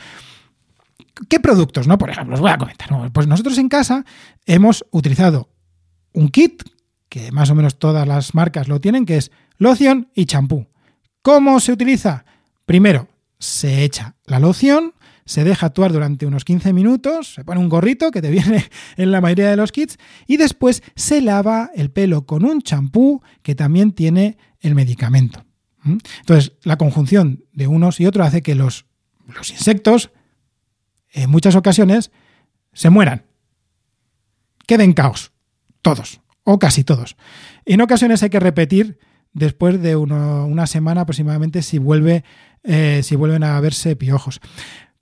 ¿Qué 1.29 1.39
productos, 1.39 1.87
no? 1.87 1.97
Por 1.97 2.09
ejemplo, 2.09 2.35
os 2.35 2.41
voy 2.41 2.51
a 2.51 2.57
comentar. 2.57 2.89
Pues 3.11 3.27
nosotros 3.27 3.57
en 3.57 3.69
casa 3.69 4.05
hemos 4.45 4.85
utilizado 4.91 5.49
un 6.13 6.29
kit, 6.29 6.63
que 7.09 7.31
más 7.31 7.49
o 7.49 7.55
menos 7.55 7.77
todas 7.77 8.07
las 8.07 8.33
marcas 8.33 8.67
lo 8.67 8.79
tienen, 8.79 9.05
que 9.05 9.17
es 9.17 9.31
loción 9.57 10.09
y 10.15 10.25
champú. 10.25 10.67
¿Cómo 11.21 11.59
se 11.59 11.71
utiliza? 11.71 12.25
Primero, 12.65 13.07
se 13.37 13.83
echa 13.83 14.15
la 14.25 14.39
loción, 14.39 14.93
se 15.25 15.43
deja 15.43 15.67
actuar 15.67 15.91
durante 15.91 16.25
unos 16.25 16.43
15 16.45 16.73
minutos, 16.73 17.33
se 17.35 17.43
pone 17.43 17.59
un 17.59 17.69
gorrito 17.69 18.11
que 18.11 18.21
te 18.21 18.31
viene 18.31 18.65
en 18.97 19.11
la 19.11 19.21
mayoría 19.21 19.49
de 19.49 19.57
los 19.57 19.71
kits 19.71 19.97
y 20.27 20.37
después 20.37 20.83
se 20.95 21.21
lava 21.21 21.71
el 21.75 21.91
pelo 21.91 22.25
con 22.25 22.45
un 22.45 22.61
champú 22.61 23.21
que 23.41 23.55
también 23.55 23.91
tiene 23.91 24.37
el 24.59 24.75
medicamento. 24.75 25.45
Entonces, 25.85 26.53
la 26.63 26.77
conjunción 26.77 27.43
de 27.51 27.67
unos 27.67 27.99
y 27.99 28.05
otros 28.05 28.27
hace 28.27 28.41
que 28.41 28.55
los, 28.55 28.85
los 29.27 29.51
insectos, 29.51 30.11
en 31.13 31.29
muchas 31.29 31.55
ocasiones, 31.55 32.11
se 32.73 32.89
mueran. 32.89 33.23
Queden 34.67 34.93
caos. 34.93 35.31
Todos, 35.81 36.21
o 36.43 36.59
casi 36.59 36.83
todos. 36.83 37.15
En 37.65 37.81
ocasiones 37.81 38.23
hay 38.23 38.29
que 38.29 38.39
repetir 38.39 38.99
después 39.33 39.81
de 39.81 39.95
una 39.95 40.67
semana 40.67 41.01
aproximadamente 41.01 41.61
si, 41.61 41.77
vuelve, 41.77 42.23
eh, 42.63 43.01
si 43.03 43.15
vuelven 43.15 43.43
a 43.43 43.59
verse 43.59 43.95
piojos. 43.95 44.39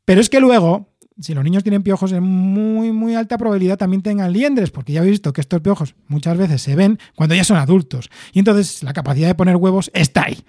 Pero 0.05 0.21
es 0.21 0.29
que 0.29 0.39
luego, 0.39 0.89
si 1.19 1.33
los 1.33 1.43
niños 1.43 1.63
tienen 1.63 1.83
piojos, 1.83 2.11
es 2.11 2.21
muy, 2.21 2.91
muy 2.91 3.15
alta 3.15 3.37
probabilidad 3.37 3.77
también 3.77 4.01
tengan 4.01 4.33
liendres, 4.33 4.71
porque 4.71 4.93
ya 4.93 5.01
habéis 5.01 5.13
visto 5.13 5.33
que 5.33 5.41
estos 5.41 5.61
piojos 5.61 5.95
muchas 6.07 6.37
veces 6.37 6.61
se 6.61 6.75
ven 6.75 6.97
cuando 7.15 7.35
ya 7.35 7.43
son 7.43 7.57
adultos. 7.57 8.09
Y 8.33 8.39
entonces 8.39 8.81
la 8.83 8.93
capacidad 8.93 9.27
de 9.27 9.35
poner 9.35 9.55
huevos 9.55 9.91
está 9.93 10.25
ahí. 10.25 10.43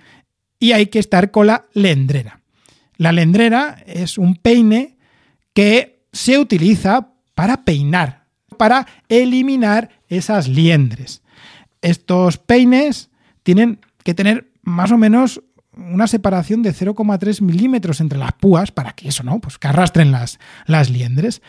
Y 0.59 0.73
hay 0.73 0.87
que 0.87 0.99
estar 0.99 1.31
con 1.31 1.49
la 1.49 1.67
lendrera. 1.75 2.41
La 2.97 3.13
lendrera 3.13 3.83
es 3.87 4.17
un 4.17 4.37
peine 4.37 4.97
que 5.55 6.05
se 6.13 6.39
utiliza 6.39 7.13
para 7.35 7.65
peinar, 7.65 8.27
para 8.57 8.87
eliminar 9.09 9.91
esas 10.09 10.49
liendres. 10.49 11.23
Estos 11.81 12.39
peines 12.39 13.11
tienen 13.43 13.81
que 14.05 14.15
tener 14.15 14.53
más 14.63 14.93
o 14.93 14.99
menos 14.99 15.43
una 15.77 16.07
separación 16.07 16.63
de 16.63 16.75
0,3 16.75 17.41
milímetros 17.41 18.01
entre 18.01 18.19
las 18.19 18.33
púas 18.33 18.71
para 18.71 18.93
que 18.93 19.09
eso, 19.09 19.23
¿no? 19.23 19.41
Pues 19.41 19.59
que 19.59 19.69
arrastren 19.69 20.13
las, 20.13 20.39
las 20.67 20.91
liendres. 20.91 21.43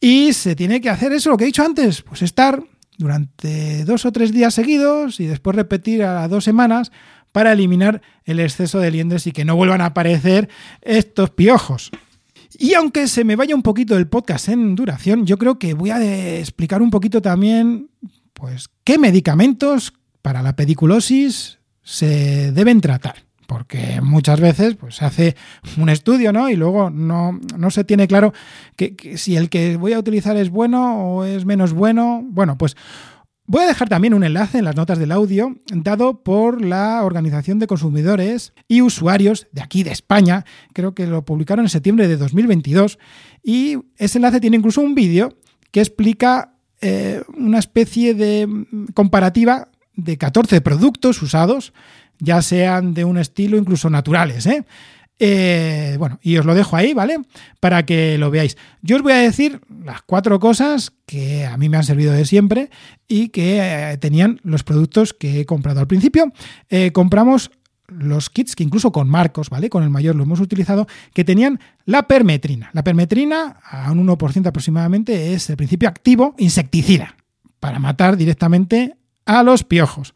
Y 0.00 0.32
se 0.32 0.56
tiene 0.56 0.80
que 0.80 0.90
hacer 0.90 1.12
eso, 1.12 1.30
lo 1.30 1.36
que 1.36 1.44
he 1.44 1.46
dicho 1.46 1.64
antes, 1.64 2.02
pues 2.02 2.22
estar 2.22 2.62
durante 2.98 3.84
dos 3.84 4.04
o 4.04 4.12
tres 4.12 4.32
días 4.32 4.54
seguidos 4.54 5.20
y 5.20 5.26
después 5.26 5.56
repetir 5.56 6.02
a 6.02 6.26
dos 6.28 6.44
semanas 6.44 6.90
para 7.32 7.52
eliminar 7.52 8.02
el 8.24 8.40
exceso 8.40 8.78
de 8.78 8.90
liendres 8.90 9.26
y 9.26 9.32
que 9.32 9.44
no 9.44 9.56
vuelvan 9.56 9.80
a 9.80 9.86
aparecer 9.86 10.48
estos 10.82 11.30
piojos. 11.30 11.90
Y 12.62 12.74
aunque 12.74 13.08
se 13.08 13.24
me 13.24 13.36
vaya 13.36 13.54
un 13.54 13.62
poquito 13.62 13.96
el 13.96 14.06
podcast 14.06 14.50
en 14.50 14.74
duración, 14.74 15.24
yo 15.24 15.38
creo 15.38 15.58
que 15.58 15.72
voy 15.72 15.88
a 15.88 16.38
explicar 16.38 16.82
un 16.82 16.90
poquito 16.90 17.22
también 17.22 17.88
pues 18.34 18.68
qué 18.84 18.98
medicamentos 18.98 19.94
para 20.20 20.42
la 20.42 20.56
pediculosis 20.56 21.58
se 21.82 22.52
deben 22.52 22.82
tratar 22.82 23.24
porque 23.46 24.00
muchas 24.00 24.38
veces 24.38 24.76
pues, 24.76 24.96
se 24.96 25.04
hace 25.04 25.36
un 25.76 25.88
estudio 25.88 26.32
¿no? 26.32 26.50
y 26.50 26.54
luego 26.54 26.90
no, 26.90 27.40
se 27.70 27.82
tiene 27.82 28.06
claro 28.06 28.32
que, 28.76 29.16
si 29.16 29.36
el 29.36 29.48
que 29.48 29.76
voy 29.76 29.94
a 29.94 29.98
utilizar 29.98 30.36
es 30.36 30.50
bueno 30.50 31.14
o 31.14 31.24
es 31.24 31.44
menos 31.46 31.72
bueno. 31.72 32.22
Bueno, 32.24 32.56
pues 32.56 32.76
voy 33.50 33.64
a 33.64 33.66
dejar 33.66 33.88
también 33.88 34.14
un 34.14 34.22
enlace 34.22 34.58
en 34.58 34.64
las 34.64 34.76
notas 34.76 35.00
del 35.00 35.10
audio 35.10 35.56
dado 35.74 36.22
por 36.22 36.64
la 36.64 37.02
Organización 37.02 37.58
de 37.58 37.66
Consumidores 37.66 38.52
y 38.68 38.80
Usuarios 38.80 39.48
de 39.50 39.60
aquí 39.60 39.82
de 39.82 39.90
España. 39.90 40.44
Creo 40.72 40.94
que 40.94 41.08
lo 41.08 41.24
publicaron 41.24 41.64
en 41.64 41.68
septiembre 41.68 42.06
de 42.06 42.16
2022 42.16 43.00
y 43.42 43.78
ese 43.96 44.18
enlace 44.18 44.38
tiene 44.38 44.56
incluso 44.56 44.80
un 44.80 44.94
vídeo 44.94 45.34
que 45.72 45.80
explica 45.80 46.54
eh, 46.80 47.22
una 47.36 47.58
especie 47.58 48.14
de 48.14 48.46
comparativa 48.94 49.68
de 49.96 50.16
14 50.16 50.60
productos 50.60 51.20
usados 51.20 51.72
ya 52.20 52.42
sean 52.42 52.94
de 52.94 53.04
un 53.04 53.18
estilo 53.18 53.56
incluso 53.56 53.90
naturales. 53.90 54.46
¿eh? 54.46 54.64
¿Eh? 55.20 55.96
bueno, 55.98 56.18
y 56.22 56.38
os 56.38 56.46
lo 56.46 56.54
dejo 56.54 56.76
ahí, 56.76 56.94
¿vale? 56.94 57.18
Para 57.60 57.84
que 57.84 58.18
lo 58.18 58.30
veáis. 58.30 58.56
Yo 58.82 58.96
os 58.96 59.02
voy 59.02 59.12
a 59.12 59.16
decir 59.16 59.60
las 59.84 60.02
cuatro 60.02 60.40
cosas 60.40 60.92
que 61.06 61.46
a 61.46 61.56
mí 61.56 61.68
me 61.68 61.76
han 61.76 61.84
servido 61.84 62.12
de 62.12 62.24
siempre 62.24 62.70
y 63.06 63.28
que 63.28 63.58
eh, 63.60 63.98
tenían 63.98 64.40
los 64.42 64.64
productos 64.64 65.12
que 65.14 65.40
he 65.40 65.46
comprado. 65.46 65.80
Al 65.80 65.86
principio 65.86 66.32
eh, 66.70 66.90
compramos 66.92 67.50
los 67.86 68.30
kits 68.30 68.56
que 68.56 68.62
incluso 68.62 68.92
con 68.92 69.08
Marcos, 69.08 69.50
¿vale? 69.50 69.68
Con 69.68 69.82
el 69.82 69.90
mayor 69.90 70.16
lo 70.16 70.22
hemos 70.22 70.40
utilizado, 70.40 70.86
que 71.12 71.24
tenían 71.24 71.60
la 71.84 72.04
permetrina. 72.04 72.70
La 72.72 72.84
permetrina, 72.84 73.60
a 73.64 73.90
un 73.92 74.06
1% 74.06 74.46
aproximadamente, 74.46 75.34
es 75.34 75.50
el 75.50 75.56
principio 75.56 75.88
activo 75.88 76.34
insecticida 76.38 77.16
para 77.58 77.78
matar 77.78 78.16
directamente 78.16 78.96
a 79.26 79.42
los 79.42 79.64
piojos. 79.64 80.14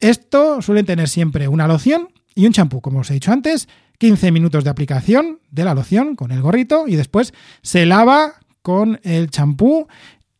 Esto 0.00 0.62
suele 0.62 0.84
tener 0.84 1.08
siempre 1.08 1.48
una 1.48 1.66
loción 1.66 2.08
y 2.34 2.46
un 2.46 2.52
champú, 2.52 2.80
como 2.80 3.00
os 3.00 3.10
he 3.10 3.14
dicho 3.14 3.32
antes, 3.32 3.68
15 3.98 4.32
minutos 4.32 4.64
de 4.64 4.70
aplicación 4.70 5.40
de 5.50 5.64
la 5.64 5.74
loción 5.74 6.16
con 6.16 6.30
el 6.30 6.42
gorrito 6.42 6.86
y 6.86 6.96
después 6.96 7.32
se 7.62 7.86
lava 7.86 8.34
con 8.62 9.00
el 9.04 9.30
champú 9.30 9.86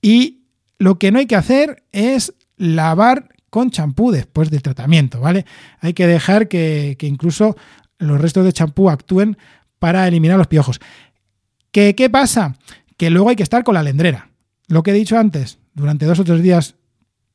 y 0.02 0.42
lo 0.78 0.98
que 0.98 1.10
no 1.10 1.18
hay 1.18 1.26
que 1.26 1.36
hacer 1.36 1.84
es 1.92 2.34
lavar 2.56 3.28
con 3.50 3.70
champú 3.70 4.10
después 4.10 4.50
del 4.50 4.62
tratamiento, 4.62 5.20
¿vale? 5.20 5.46
Hay 5.80 5.94
que 5.94 6.06
dejar 6.06 6.48
que, 6.48 6.96
incluso 7.00 7.56
los 7.98 8.20
restos 8.20 8.44
de 8.44 8.52
champú 8.52 8.90
actúen 8.90 9.38
para 9.78 10.06
eliminar 10.06 10.36
los 10.36 10.46
piojos. 10.46 10.80
¿Qué, 11.70 11.94
¿Qué 11.94 12.10
pasa? 12.10 12.56
Que 12.96 13.10
luego 13.10 13.30
hay 13.30 13.36
que 13.36 13.42
estar 13.42 13.64
con 13.64 13.74
la 13.74 13.82
lendrera. 13.82 14.30
Lo 14.68 14.82
que 14.82 14.90
he 14.90 14.94
dicho 14.94 15.18
antes, 15.18 15.58
durante 15.74 16.06
dos 16.06 16.18
o 16.18 16.24
tres 16.24 16.42
días 16.42 16.74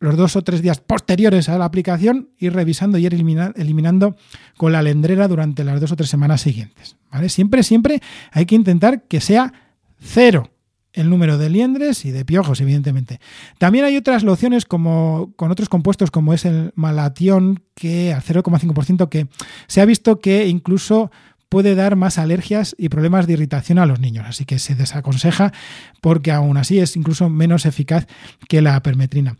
los 0.02 0.18
dos 0.18 0.36
o 0.36 0.42
tres 0.42 0.62
días 0.62 0.80
posteriores 0.80 1.48
a 1.48 1.58
la 1.58 1.66
aplicación, 1.66 2.32
ir 2.38 2.54
revisando 2.54 2.98
y 2.98 3.06
ir 3.06 3.14
eliminando 3.14 4.18
con 4.58 4.72
la 4.72 4.82
lendrera 4.82 5.28
durante 5.28 5.64
las 5.64 5.80
dos 5.80 5.92
o 5.92 5.96
tres 5.96 6.10
semanas 6.10 6.42
siguientes. 6.42 6.98
¿vale? 7.12 7.30
Siempre, 7.30 7.62
siempre 7.62 8.02
hay 8.32 8.48
que 8.48 8.56
intentar 8.56 9.04
que 9.04 9.22
sea 9.22 9.54
cero 10.00 10.50
el 10.94 11.10
número 11.10 11.38
de 11.38 11.50
liendres 11.50 12.04
y 12.04 12.12
de 12.12 12.26
piojos, 12.26 12.60
evidentemente. 12.62 13.20
También 13.60 13.86
hay 13.86 13.96
otras 13.96 14.24
lociones 14.24 14.66
como, 14.66 15.34
con 15.36 15.52
otros 15.52 15.70
compuestos 15.70 16.12
como 16.12 16.34
es 16.34 16.46
el 16.46 16.74
malatión, 16.76 17.64
que 17.76 18.12
al 18.12 18.24
0,5%, 18.24 19.08
que 19.08 19.28
se 19.68 19.82
ha 19.82 19.86
visto 19.86 20.20
que 20.20 20.48
incluso 20.48 21.12
puede 21.48 21.76
dar 21.76 21.96
más 21.96 22.18
alergias 22.18 22.76
y 22.78 22.90
problemas 22.90 23.28
de 23.28 23.34
irritación 23.34 23.78
a 23.78 23.86
los 23.86 24.00
niños. 24.00 24.26
Así 24.28 24.46
que 24.46 24.58
se 24.58 24.74
desaconseja 24.74 25.54
porque 26.02 26.32
aún 26.32 26.58
así 26.58 26.80
es 26.80 26.96
incluso 26.96 27.30
menos 27.30 27.66
eficaz 27.66 28.08
que 28.50 28.62
la 28.62 28.82
permetrina. 28.82 29.38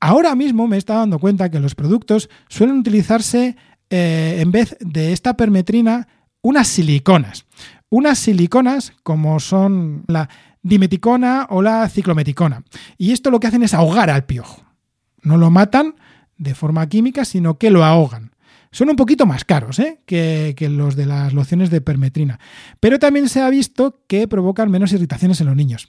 Ahora 0.00 0.34
mismo 0.34 0.66
me 0.66 0.78
estado 0.78 1.00
dando 1.00 1.18
cuenta 1.18 1.50
que 1.50 1.60
los 1.60 1.74
productos 1.74 2.30
suelen 2.48 2.78
utilizarse 2.78 3.56
eh, 3.90 4.38
en 4.40 4.50
vez 4.50 4.76
de 4.80 5.12
esta 5.12 5.34
permetrina 5.34 6.08
unas 6.42 6.68
siliconas. 6.68 7.46
Unas 7.90 8.18
siliconas 8.18 8.92
como 9.02 9.40
son 9.40 10.04
la 10.06 10.28
dimeticona 10.62 11.46
o 11.50 11.62
la 11.62 11.88
ciclometicona. 11.88 12.62
Y 12.96 13.12
esto 13.12 13.30
lo 13.30 13.40
que 13.40 13.48
hacen 13.48 13.62
es 13.62 13.74
ahogar 13.74 14.10
al 14.10 14.24
piojo. 14.24 14.62
No 15.22 15.36
lo 15.36 15.50
matan 15.50 15.96
de 16.38 16.54
forma 16.54 16.88
química, 16.88 17.24
sino 17.24 17.58
que 17.58 17.70
lo 17.70 17.84
ahogan. 17.84 18.32
Son 18.72 18.88
un 18.88 18.96
poquito 18.96 19.26
más 19.26 19.44
caros 19.44 19.78
¿eh? 19.80 20.00
que, 20.06 20.54
los 20.70 20.94
de 20.94 21.06
las 21.06 21.32
lociones 21.32 21.70
de 21.70 21.80
permetrina. 21.80 22.38
Pero 22.78 22.98
también 22.98 23.28
se 23.28 23.40
ha 23.40 23.50
visto 23.50 24.00
que 24.06 24.28
provocan 24.28 24.70
menos 24.70 24.92
irritaciones 24.92 25.40
en 25.40 25.48
los 25.48 25.56
niños. 25.56 25.88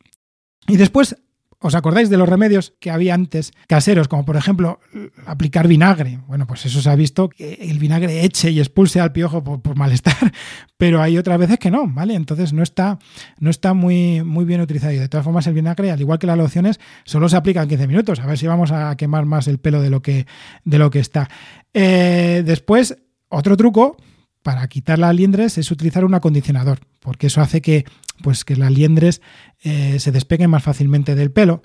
Y 0.67 0.77
después 0.77 1.15
¿Os 1.63 1.75
acordáis 1.75 2.09
de 2.09 2.17
los 2.17 2.27
remedios 2.27 2.73
que 2.79 2.89
había 2.89 3.13
antes 3.13 3.51
caseros, 3.67 4.07
como 4.07 4.25
por 4.25 4.35
ejemplo 4.35 4.79
aplicar 5.27 5.67
vinagre? 5.67 6.19
Bueno, 6.25 6.47
pues 6.47 6.65
eso 6.65 6.81
se 6.81 6.89
ha 6.89 6.95
visto 6.95 7.29
que 7.29 7.53
el 7.53 7.77
vinagre 7.77 8.25
eche 8.25 8.49
y 8.49 8.59
expulse 8.59 8.99
al 8.99 9.11
piojo 9.11 9.43
por, 9.43 9.75
malestar, 9.75 10.15
pero 10.77 11.03
hay 11.03 11.19
otras 11.19 11.37
veces 11.37 11.59
que 11.59 11.69
no, 11.69 11.87
¿vale? 11.87 12.15
Entonces 12.15 12.51
no 12.51 12.63
está, 12.63 12.97
no 13.39 13.51
está 13.51 13.75
muy, 13.75 14.23
muy 14.23 14.43
bien 14.43 14.59
utilizado. 14.59 14.91
Y 14.93 14.97
de 14.97 15.07
todas 15.07 15.23
formas, 15.23 15.45
el 15.45 15.53
vinagre, 15.53 15.91
al 15.91 16.01
igual 16.01 16.17
que 16.17 16.25
las 16.25 16.37
lociones, 16.37 16.79
solo 17.05 17.29
se 17.29 17.37
aplica 17.37 17.61
en 17.61 17.69
15 17.69 17.87
minutos. 17.87 18.19
A 18.21 18.25
ver 18.25 18.39
si 18.39 18.47
vamos 18.47 18.71
a 18.71 18.97
quemar 18.97 19.25
más 19.25 19.47
el 19.47 19.59
pelo 19.59 19.83
de 19.83 19.91
lo 19.91 20.01
que, 20.01 20.25
de 20.65 20.79
lo 20.79 20.89
que 20.89 20.99
está. 20.99 21.29
Eh, 21.75 22.41
después, 22.43 22.97
otro 23.29 23.55
truco 23.55 23.97
para 24.43 24.67
quitar 24.67 24.99
las 24.99 25.15
liendres 25.15 25.57
es 25.57 25.71
utilizar 25.71 26.05
un 26.05 26.13
acondicionador, 26.13 26.79
porque 26.99 27.27
eso 27.27 27.41
hace 27.41 27.61
que, 27.61 27.85
pues, 28.23 28.43
que 28.43 28.55
las 28.55 28.71
liendres 28.71 29.21
eh, 29.63 29.99
se 29.99 30.11
despeguen 30.11 30.49
más 30.49 30.63
fácilmente 30.63 31.15
del 31.15 31.31
pelo. 31.31 31.61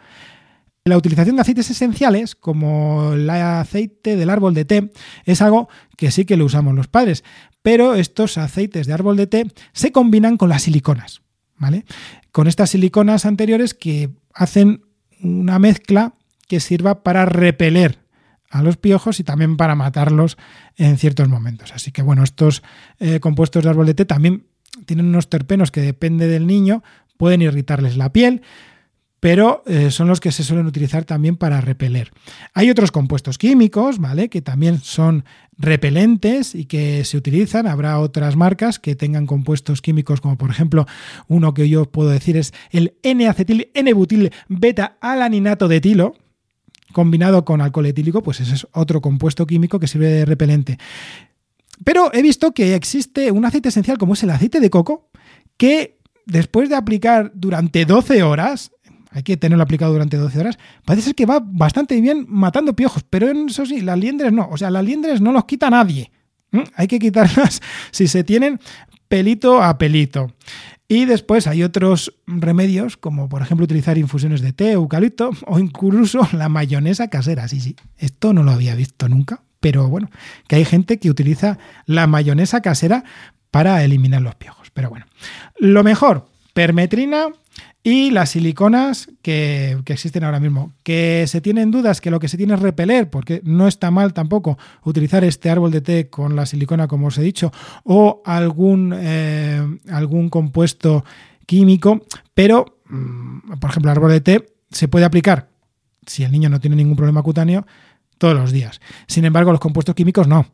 La 0.85 0.97
utilización 0.97 1.37
de 1.37 1.43
aceites 1.43 1.71
esenciales, 1.71 2.35
como 2.37 3.15
el 3.15 3.29
aceite 3.29 4.17
del 4.17 4.31
árbol 4.31 4.55
de 4.55 4.65
té, 4.65 4.91
es 5.25 5.43
algo 5.43 5.69
que 5.97 6.11
sí 6.11 6.25
que 6.25 6.37
lo 6.37 6.45
usamos 6.45 6.75
los 6.75 6.87
padres, 6.87 7.25
pero 7.63 7.95
estos 7.95 8.39
aceites 8.39 8.87
de 8.87 8.93
árbol 8.93 9.17
de 9.17 9.27
té 9.27 9.47
se 9.73 9.91
combinan 9.91 10.37
con 10.37 10.49
las 10.49 10.63
siliconas. 10.63 11.23
¿vale? 11.59 11.85
Con 12.33 12.47
estas 12.47 12.71
siliconas 12.71 13.27
anteriores 13.27 13.75
que 13.75 14.11
hacen 14.33 14.83
una 15.23 15.59
mezcla 15.59 16.15
que 16.49 16.61
sirva 16.61 17.03
para 17.03 17.25
repeler 17.25 17.99
a 18.51 18.63
los 18.63 18.77
piojos 18.77 19.21
y 19.21 19.25
también 19.25 19.57
para 19.57 19.75
matarlos 19.75 20.37
en 20.77 20.99
ciertos 20.99 21.29
momentos. 21.29 21.73
Así 21.73 21.93
que 21.93 22.03
bueno, 22.03 22.23
estos 22.23 22.63
eh, 22.99 23.21
compuestos 23.21 23.65
de 23.65 23.71
árbol 23.71 23.87
de 23.87 23.95
té 23.95 24.05
también 24.05 24.47
tienen 24.85 25.07
unos 25.07 25.29
terpenos 25.29 25.71
que 25.71 25.81
depende 25.81 26.29
del 26.29 26.47
niño, 26.47 26.83
pueden 27.17 27.43
irritarles 27.43 27.97
la 27.97 28.13
piel, 28.13 28.43
pero 29.21 29.63
eh, 29.67 29.91
son 29.91 30.09
los 30.09 30.21
que 30.21 30.31
se 30.31 30.45
suelen 30.45 30.67
utilizar 30.67 31.05
también 31.05 31.37
para 31.37 31.61
repeler. 31.61 32.13
Hay 32.53 32.71
otros 32.71 32.93
compuestos 32.93 33.39
químicos, 33.39 33.99
¿vale? 33.99 34.29
Que 34.29 34.43
también 34.43 34.79
son 34.79 35.25
repelentes 35.57 36.55
y 36.55 36.67
que 36.67 37.03
se 37.05 37.17
utilizan. 37.17 37.67
Habrá 37.67 37.99
otras 37.99 38.37
marcas 38.37 38.79
que 38.79 38.95
tengan 38.95 39.27
compuestos 39.27 39.81
químicos, 39.81 40.21
como 40.21 40.37
por 40.37 40.51
ejemplo, 40.51 40.87
uno 41.29 41.55
que 41.55 41.69
yo 41.69 41.91
puedo 41.91 42.11
decir 42.11 42.37
es 42.37 42.53
el 42.71 42.95
N-acetil 43.03 43.71
N-butil 43.75 44.33
beta-alaninato 44.49 45.67
de 45.67 45.77
etilo, 45.77 46.15
combinado 46.97 47.45
con 47.45 47.61
alcohol 47.61 47.85
etílico, 47.85 48.23
pues 48.23 48.41
ese 48.41 48.55
es 48.55 48.67
otro 48.73 49.03
compuesto 49.03 49.47
químico 49.47 49.79
que 49.79 49.87
sirve 49.87 50.09
de 50.09 50.25
repelente. 50.25 50.79
Pero 51.85 52.11
he 52.15 52.23
visto 52.23 52.53
que 52.53 52.75
existe 52.75 53.31
un 53.31 53.45
aceite 53.45 53.69
esencial 53.69 53.99
como 53.99 54.15
es 54.15 54.23
el 54.23 54.31
aceite 54.31 54.61
de 54.61 54.71
coco, 54.71 55.11
que 55.59 55.99
después 56.25 56.71
de 56.71 56.75
aplicar 56.75 57.33
durante 57.35 57.85
12 57.85 58.23
horas, 58.23 58.73
hay 59.11 59.23
que 59.23 59.37
tenerlo 59.37 59.63
aplicado 59.63 59.93
durante 59.93 60.17
12 60.17 60.41
horas, 60.41 60.59
parece 60.87 61.09
ser 61.09 61.15
que 61.15 61.27
va 61.27 61.43
bastante 61.45 62.01
bien 62.01 62.25
matando 62.31 62.75
piojos, 62.75 63.05
pero 63.11 63.31
eso 63.31 63.67
sí, 63.67 63.83
las 63.83 63.99
liendres 63.99 64.33
no, 64.33 64.49
o 64.51 64.57
sea, 64.57 64.71
las 64.71 64.83
liendres 64.83 65.21
no 65.21 65.33
los 65.33 65.45
quita 65.45 65.69
nadie. 65.69 66.11
Hay 66.77 66.87
que 66.87 66.99
quitarlas 66.99 67.61
si 67.91 68.09
se 68.09 68.25
tienen 68.25 68.59
pelito 69.07 69.63
a 69.63 69.77
pelito. 69.77 70.33
Y 70.89 71.05
después 71.05 71.47
hay 71.47 71.65
otros 71.65 72.15
remedios, 72.27 72.97
como 72.97 73.29
por 73.29 73.43
ejemplo 73.43 73.65
utilizar 73.65 73.99
infusiones 73.99 74.41
de 74.41 74.53
té, 74.53 74.73
eucalipto 74.73 75.31
o 75.47 75.59
incluso 75.59 76.29
la 76.33 76.49
mayonesa 76.49 77.09
casera. 77.09 77.49
Sí, 77.49 77.61
sí, 77.61 77.77
esto 77.97 78.33
no 78.33 78.43
lo 78.43 78.53
había 78.53 78.75
visto 78.75 79.09
nunca, 79.09 79.43
pero 79.61 79.89
bueno, 79.89 80.11
que 80.49 80.57
hay 80.57 80.65
gente 80.65 80.99
que 80.99 81.11
utiliza 81.11 81.59
la 81.87 82.07
mayonesa 82.07 82.61
casera 82.61 83.05
para 83.51 83.83
eliminar 83.83 84.23
los 84.23 84.37
piojos. 84.37 84.71
Pero 84.73 84.91
bueno, 84.91 85.07
lo 85.59 85.83
mejor, 85.83 86.29
permetrina 86.57 87.29
y 87.83 88.11
las 88.13 88.31
siliconas 88.31 89.11
que, 89.21 89.79
existen 89.85 90.25
ahora 90.25 90.41
mismo. 90.41 90.73
Que 90.85 91.27
se 91.29 91.43
tienen 91.43 91.71
dudas 91.71 92.01
que 92.01 92.11
lo 92.11 92.19
que 92.19 92.29
se 92.29 92.39
tiene 92.39 92.55
es 92.55 92.61
repeler, 92.61 93.11
porque 93.11 93.43
no 93.45 93.69
está 93.69 93.91
mal 93.91 94.15
tampoco 94.15 94.57
utilizar 94.83 95.23
este 95.23 95.51
árbol 95.51 95.71
de 95.71 95.83
té 95.83 96.09
con 96.09 96.35
la 96.35 96.47
silicona, 96.47 96.89
como 96.89 97.09
os 97.09 97.19
he 97.19 97.23
dicho, 97.23 97.53
o 97.85 98.23
algún, 98.25 98.95
eh, 98.97 99.61
algún 99.91 100.31
compuesto 100.31 101.05
químico, 101.45 102.07
pero, 102.33 102.81
mm, 102.89 103.59
por 103.61 103.69
ejemplo, 103.69 103.93
el 103.93 103.99
árbol 103.99 104.13
de 104.13 104.21
té 104.23 104.47
se 104.71 104.89
puede 104.89 105.05
aplicar, 105.05 105.51
si 106.07 106.25
el 106.25 106.33
niño 106.33 106.49
no 106.49 106.59
tiene 106.59 106.77
ningún 106.77 106.97
problema 106.97 107.23
cutáneo, 107.23 107.67
todos 108.17 108.35
los 108.35 108.51
días. 108.51 108.81
Sin 109.07 109.27
embargo, 109.27 109.51
los 109.53 109.61
compuestos 109.61 109.95
químicos 109.95 110.27
no. 110.27 110.47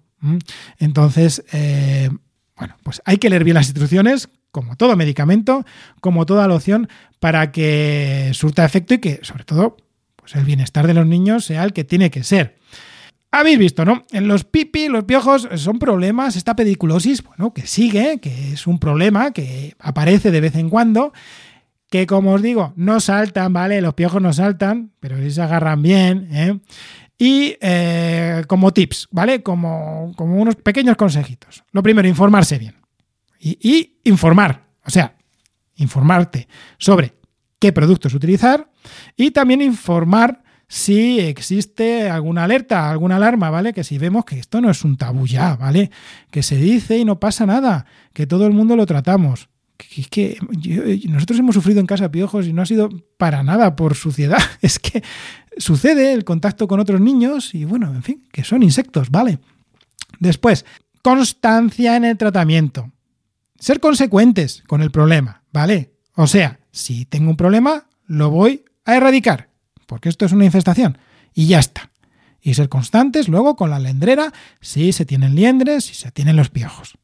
Entonces, 0.79 1.45
eh, 1.53 2.11
bueno, 2.57 2.77
pues 2.83 3.01
hay 3.05 3.19
que 3.19 3.31
leer 3.31 3.45
bien 3.45 3.55
las 3.55 3.69
instrucciones, 3.69 4.29
como 4.53 4.77
todo 4.77 4.97
medicamento, 4.97 5.65
como 6.01 6.27
toda 6.27 6.47
loción, 6.47 6.89
para 7.19 7.51
que 7.51 8.31
surta 8.35 8.65
efecto 8.65 8.95
y 8.95 8.99
que, 8.99 9.21
sobre 9.23 9.45
todo, 9.45 9.77
pues 10.17 10.37
el 10.37 10.45
bienestar 10.45 10.87
de 10.87 10.95
los 10.95 11.07
niños 11.07 11.47
sea 11.47 11.65
el 11.65 11.73
que 11.73 11.85
tiene 11.85 12.11
que 12.11 12.23
ser. 12.23 12.59
Habéis 13.33 13.59
visto, 13.59 13.87
¿no? 13.87 14.05
En 14.13 14.29
los 14.29 14.45
pipi, 14.45 14.89
los 14.89 15.05
piojos 15.05 15.49
son 15.57 15.79
problemas, 15.79 16.37
esta 16.37 16.55
pediculosis, 16.55 17.23
bueno, 17.25 17.55
que 17.55 17.67
sigue, 17.67 18.21
que 18.21 18.53
es 18.53 18.67
un 18.67 18.79
problema 18.79 19.33
que 19.33 19.75
aparece 19.79 20.31
de 20.31 20.43
vez 20.43 20.55
en 20.55 20.69
cuando, 20.69 21.15
que 21.89 22.07
como 22.07 22.35
os 22.35 22.43
digo, 22.43 22.75
no 22.77 23.01
saltan, 23.01 23.55
¿vale? 23.55 23.81
Los 23.81 23.95
piojos 23.95 24.21
no 24.21 24.35
saltan, 24.35 24.93
pero 25.01 25.17
sí 25.17 25.31
se 25.31 25.41
agarran 25.41 25.81
bien, 25.81 26.29
¿eh? 26.31 26.59
Y 27.19 27.57
eh, 27.61 28.45
como 28.49 28.73
tips, 28.73 29.09
¿vale? 29.11 29.43
Como, 29.43 30.13
como 30.17 30.37
unos 30.37 30.57
pequeños 30.57 30.97
consejitos. 30.97 31.65
Lo 31.73 31.83
primero, 31.83 32.09
informarse 32.09 32.59
bien 32.59 32.82
y, 33.43 33.99
informar, 34.05 34.69
o 34.85 34.91
sea, 34.91 35.17
informarte 35.77 36.47
sobre 36.79 37.15
qué 37.59 37.73
productos 37.73 38.15
utilizar 38.15 38.71
y 39.17 39.33
también 39.33 39.61
informar 39.63 40.45
si 40.69 41.19
existe 41.21 42.09
alguna 42.09 42.45
alerta, 42.45 42.91
alguna 42.91 43.17
alarma, 43.17 43.51
¿vale? 43.51 43.73
Que 43.73 43.85
si 43.85 43.99
vemos 43.99 44.25
que 44.25 44.39
esto 44.39 44.61
no 44.61 44.71
es 44.71 44.85
un 44.85 44.97
tabú 44.97 45.27
ya, 45.27 45.57
¿vale? 45.57 45.91
Que 46.31 46.43
se 46.43 46.57
dice 46.57 46.97
y 46.97 47.05
no 47.05 47.21
pasa 47.21 47.45
nada, 47.45 47.85
que 48.15 48.27
todo 48.27 48.47
el 48.47 48.53
mundo 48.53 48.77
lo 48.77 48.87
tratamos. 48.87 49.49
Que, 49.77 50.05
que 50.05 50.39
nosotros 51.09 51.39
hemos 51.41 51.57
sufrido 51.57 51.81
en 51.81 51.87
casa 51.87 52.11
piojos 52.11 52.47
y 52.47 52.53
no 52.53 52.63
ha 52.63 52.67
sido 52.67 52.89
para 53.19 53.43
nada 53.43 53.77
por 53.77 53.97
suciedad. 53.97 54.39
Es 54.63 54.79
que 54.79 55.03
sucede 55.59 56.13
el 56.13 56.25
contacto 56.25 56.69
con 56.69 56.81
otros 56.81 57.01
niños 57.01 57.55
y 57.55 57.65
bueno, 57.65 57.93
en 57.93 58.03
fin, 58.03 58.25
que 58.33 58.45
son 58.45 58.63
insectos, 58.63 59.11
¿vale? 59.11 59.41
Después, 60.21 60.65
constancia 61.03 61.97
en 61.97 62.05
el 62.05 62.17
tratamiento 62.17 62.93
ser 63.63 63.79
consecuentes 63.79 64.65
con 64.67 64.83
el 64.83 64.91
problema, 64.91 65.45
¿vale? 65.53 65.93
O 66.17 66.27
sea, 66.27 66.59
si 66.73 67.05
tengo 67.05 67.31
un 67.31 67.37
problema, 67.37 67.87
lo 68.07 68.29
voy 68.29 68.65
a 68.85 68.97
erradicar, 68.97 69.51
porque 69.87 70.09
esto 70.09 70.27
es 70.27 70.33
una 70.33 70.45
infestación, 70.45 70.99
y 71.33 71.47
ya 71.47 71.61
está. 71.61 71.93
Y 72.41 72.55
ser 72.55 72.69
constantes 72.69 73.29
luego 73.29 73.55
con 73.55 73.71
la 73.71 73.79
lendrera, 73.79 74.33
si 74.61 74.93
se 74.93 75.07
tienen 75.07 75.37
liendres, 75.37 75.85
si 75.85 75.95
se 75.95 76.11
tienen 76.11 76.35
los 76.35 76.51
piojos. 76.51 76.99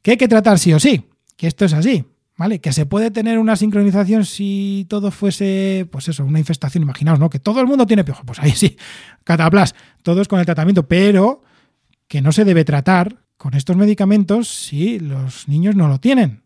Que 0.00 0.12
hay 0.12 0.16
que 0.16 0.28
tratar 0.28 0.60
sí 0.60 0.72
o 0.72 0.78
sí, 0.78 1.08
que 1.36 1.48
esto 1.48 1.64
es 1.64 1.72
así, 1.72 2.04
¿vale? 2.36 2.60
Que 2.60 2.72
se 2.72 2.86
puede 2.86 3.10
tener 3.10 3.40
una 3.40 3.56
sincronización 3.56 4.24
si 4.24 4.86
todo 4.88 5.10
fuese, 5.10 5.88
pues 5.90 6.06
eso, 6.06 6.24
una 6.24 6.38
infestación, 6.38 6.84
imaginaos, 6.84 7.18
¿no? 7.18 7.30
Que 7.30 7.40
todo 7.40 7.60
el 7.60 7.66
mundo 7.66 7.84
tiene 7.84 8.04
piojos, 8.04 8.24
pues 8.24 8.38
ahí 8.38 8.52
sí, 8.52 8.76
cataplas, 9.24 9.74
todos 10.04 10.28
con 10.28 10.38
el 10.38 10.46
tratamiento, 10.46 10.86
pero 10.86 11.42
que 12.06 12.22
no 12.22 12.30
se 12.30 12.44
debe 12.44 12.64
tratar 12.64 13.24
con 13.40 13.54
estos 13.54 13.74
medicamentos 13.74 14.48
si 14.48 14.98
los 14.98 15.48
niños 15.48 15.74
no 15.74 15.88
lo 15.88 15.98
tienen. 15.98 16.42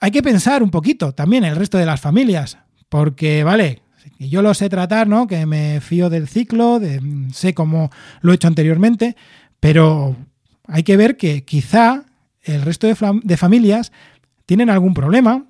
Hay 0.00 0.10
que 0.10 0.24
pensar 0.24 0.64
un 0.64 0.72
poquito 0.72 1.14
también 1.14 1.44
el 1.44 1.54
resto 1.54 1.78
de 1.78 1.86
las 1.86 2.00
familias, 2.00 2.58
porque, 2.88 3.44
vale, 3.44 3.82
yo 4.18 4.42
lo 4.42 4.52
sé 4.52 4.68
tratar, 4.68 5.06
¿no? 5.06 5.28
Que 5.28 5.46
me 5.46 5.80
fío 5.80 6.10
del 6.10 6.26
ciclo, 6.26 6.80
de, 6.80 7.00
sé 7.32 7.54
cómo 7.54 7.90
lo 8.22 8.32
he 8.32 8.34
hecho 8.34 8.48
anteriormente, 8.48 9.14
pero 9.60 10.16
hay 10.66 10.82
que 10.82 10.96
ver 10.96 11.16
que 11.16 11.44
quizá 11.44 12.06
el 12.42 12.62
resto 12.62 12.88
de, 12.88 13.36
familias 13.36 13.92
tienen 14.44 14.68
algún 14.68 14.94
problema, 14.94 15.46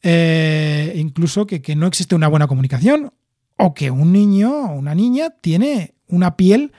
eh, 0.00 0.92
incluso 0.94 1.44
que, 1.44 1.60
que 1.60 1.74
no 1.74 1.88
existe 1.88 2.14
una 2.14 2.28
buena 2.28 2.46
comunicación, 2.46 3.12
o 3.56 3.74
que 3.74 3.90
un 3.90 4.12
niño 4.12 4.52
o 4.52 4.74
una 4.74 4.94
niña 4.94 5.30
tiene 5.40 5.94
una 6.06 6.36
piel 6.36 6.70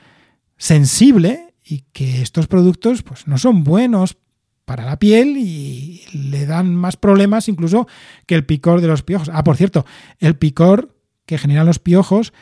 sensible 0.55 1.50
y 1.71 1.85
que 1.93 2.21
estos 2.21 2.47
productos 2.47 3.01
pues, 3.01 3.27
no 3.27 3.37
son 3.37 3.63
buenos 3.63 4.17
para 4.65 4.85
la 4.85 4.99
piel 4.99 5.37
y 5.37 6.01
le 6.13 6.45
dan 6.45 6.75
más 6.75 6.97
problemas 6.97 7.47
incluso 7.47 7.87
que 8.25 8.35
el 8.35 8.45
picor 8.45 8.81
de 8.81 8.87
los 8.87 9.03
piojos. 9.03 9.29
Ah, 9.33 9.43
por 9.43 9.55
cierto, 9.55 9.85
el 10.19 10.35
picor 10.35 10.97
que 11.25 11.37
generan 11.37 11.65
los 11.65 11.79
piojos 11.79 12.33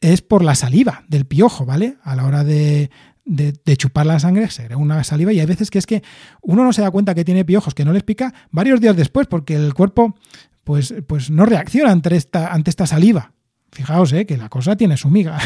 es 0.00 0.22
por 0.22 0.42
la 0.42 0.56
saliva 0.56 1.04
del 1.08 1.24
piojo, 1.24 1.64
¿vale? 1.64 1.98
A 2.02 2.16
la 2.16 2.26
hora 2.26 2.42
de, 2.42 2.90
de, 3.24 3.76
chupar 3.76 4.06
la 4.06 4.18
sangre 4.18 4.50
se 4.50 4.64
crea 4.64 4.76
una 4.76 5.04
saliva 5.04 5.32
y 5.32 5.38
hay 5.38 5.46
veces 5.46 5.70
que 5.70 5.78
es 5.78 5.86
que 5.86 6.02
uno 6.42 6.64
no 6.64 6.72
se 6.72 6.82
da 6.82 6.90
cuenta 6.90 7.14
que 7.14 7.24
tiene 7.24 7.44
piojos, 7.44 7.74
que 7.74 7.84
no 7.84 7.92
les 7.92 8.02
pica 8.02 8.34
varios 8.50 8.80
días 8.80 8.96
después 8.96 9.28
porque 9.28 9.54
el 9.54 9.72
cuerpo 9.72 10.16
pues, 10.64 10.94
pues 11.06 11.30
no 11.30 11.46
reacciona 11.46 11.92
ante 11.92 12.14
esta, 12.16 12.52
ante 12.52 12.70
esta 12.70 12.86
saliva. 12.86 13.34
Fijaos, 13.74 14.12
¿eh? 14.12 14.24
que 14.24 14.36
la 14.36 14.48
cosa 14.48 14.76
tiene 14.76 14.96
su 14.96 15.10
miga. 15.10 15.36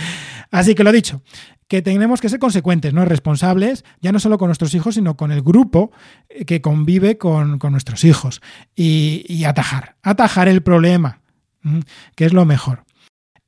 Así 0.50 0.74
que 0.74 0.82
lo 0.82 0.90
dicho, 0.90 1.22
que 1.68 1.82
tenemos 1.82 2.20
que 2.20 2.28
ser 2.28 2.40
consecuentes, 2.40 2.92
¿no? 2.92 3.04
Responsables, 3.04 3.84
ya 4.00 4.10
no 4.10 4.18
solo 4.18 4.38
con 4.38 4.48
nuestros 4.48 4.74
hijos, 4.74 4.96
sino 4.96 5.16
con 5.16 5.30
el 5.30 5.40
grupo 5.40 5.92
eh, 6.28 6.44
que 6.44 6.60
convive 6.60 7.16
con, 7.16 7.60
nuestros 7.70 8.02
hijos. 8.02 8.42
Y, 8.74 9.44
atajar, 9.44 9.94
atajar 10.02 10.48
el 10.48 10.64
problema, 10.64 11.20
que 12.16 12.24
es 12.24 12.32
lo 12.32 12.44
mejor. 12.44 12.85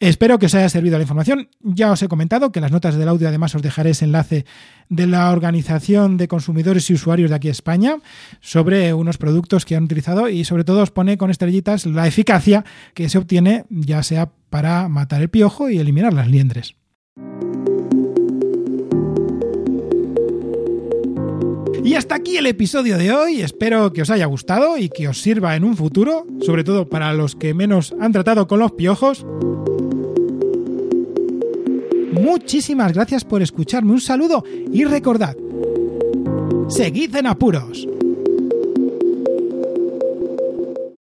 Espero 0.00 0.38
que 0.38 0.46
os 0.46 0.54
haya 0.54 0.68
servido 0.68 0.96
la 0.96 1.02
información. 1.02 1.48
Ya 1.60 1.90
os 1.90 2.00
he 2.02 2.08
comentado 2.08 2.52
que 2.52 2.60
en 2.60 2.62
las 2.62 2.70
notas 2.70 2.94
del 2.94 3.08
audio 3.08 3.26
además 3.26 3.56
os 3.56 3.62
dejaré 3.62 3.90
ese 3.90 4.04
enlace 4.04 4.44
de 4.88 5.08
la 5.08 5.32
Organización 5.32 6.16
de 6.16 6.28
Consumidores 6.28 6.88
y 6.88 6.94
Usuarios 6.94 7.30
de 7.30 7.36
aquí 7.36 7.48
España 7.48 7.96
sobre 8.40 8.94
unos 8.94 9.18
productos 9.18 9.64
que 9.64 9.74
han 9.74 9.84
utilizado 9.84 10.28
y 10.28 10.44
sobre 10.44 10.62
todo 10.62 10.82
os 10.82 10.92
pone 10.92 11.18
con 11.18 11.30
estrellitas 11.30 11.84
la 11.84 12.06
eficacia 12.06 12.64
que 12.94 13.08
se 13.08 13.18
obtiene 13.18 13.64
ya 13.70 14.04
sea 14.04 14.30
para 14.50 14.88
matar 14.88 15.20
el 15.20 15.30
piojo 15.30 15.68
y 15.68 15.78
eliminar 15.78 16.12
las 16.12 16.28
liendres. 16.28 16.76
Y 21.82 21.94
hasta 21.94 22.14
aquí 22.14 22.36
el 22.36 22.46
episodio 22.46 22.98
de 22.98 23.12
hoy. 23.12 23.40
Espero 23.40 23.92
que 23.92 24.02
os 24.02 24.10
haya 24.10 24.26
gustado 24.26 24.76
y 24.76 24.90
que 24.90 25.08
os 25.08 25.22
sirva 25.22 25.56
en 25.56 25.64
un 25.64 25.76
futuro, 25.76 26.26
sobre 26.40 26.62
todo 26.62 26.88
para 26.88 27.12
los 27.14 27.34
que 27.34 27.54
menos 27.54 27.96
han 27.98 28.12
tratado 28.12 28.46
con 28.46 28.60
los 28.60 28.72
piojos. 28.72 29.24
Muchísimas 32.22 32.92
gracias 32.92 33.24
por 33.24 33.42
escucharme. 33.42 33.92
Un 33.92 34.00
saludo 34.00 34.44
y 34.72 34.84
recordad, 34.84 35.36
seguid 36.68 37.14
en 37.16 37.26
apuros. 37.26 37.86